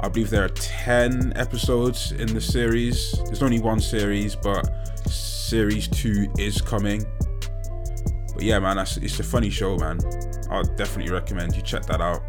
[0.00, 3.12] I believe there are 10 episodes in the series.
[3.24, 4.64] There's only one series, but
[5.08, 7.04] series 2 is coming.
[8.34, 9.98] But yeah, man, it's a funny show, man.
[10.54, 12.22] I'll definitely recommend you check that out.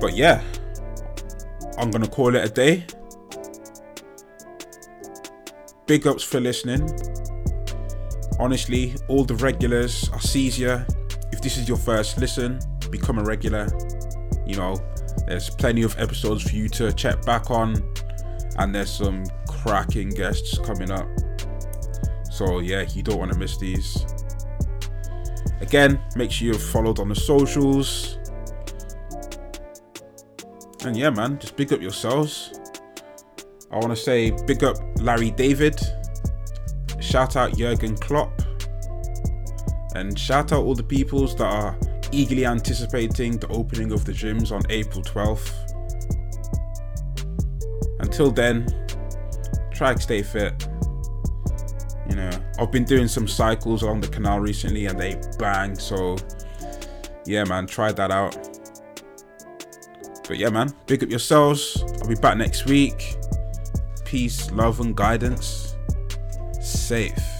[0.00, 0.42] But yeah,
[1.76, 2.86] I'm gonna call it a day.
[5.86, 6.88] Big ups for listening.
[8.38, 10.84] Honestly, all the regulars, I sees you.
[11.32, 13.68] If this is your first listen, become a regular.
[14.46, 14.76] You know,
[15.26, 17.82] there's plenty of episodes for you to check back on,
[18.58, 21.08] and there's some cracking guests coming up.
[22.38, 24.06] So, yeah, you don't want to miss these.
[25.60, 28.16] Again, make sure you're followed on the socials.
[30.84, 32.60] And yeah, man, just big up yourselves.
[33.72, 35.80] I want to say big up Larry David.
[37.00, 38.40] Shout out Jurgen Klopp.
[39.96, 41.76] And shout out all the peoples that are
[42.12, 45.54] eagerly anticipating the opening of the gyms on April 12th.
[47.98, 48.68] Until then,
[49.72, 50.68] try to stay fit.
[52.18, 56.16] Know, I've been doing some cycles along the canal recently and they bang, so
[57.24, 58.34] yeah, man, try that out.
[60.26, 61.80] But yeah, man, big up yourselves.
[62.02, 63.16] I'll be back next week.
[64.04, 65.76] Peace, love, and guidance.
[66.60, 67.37] Safe.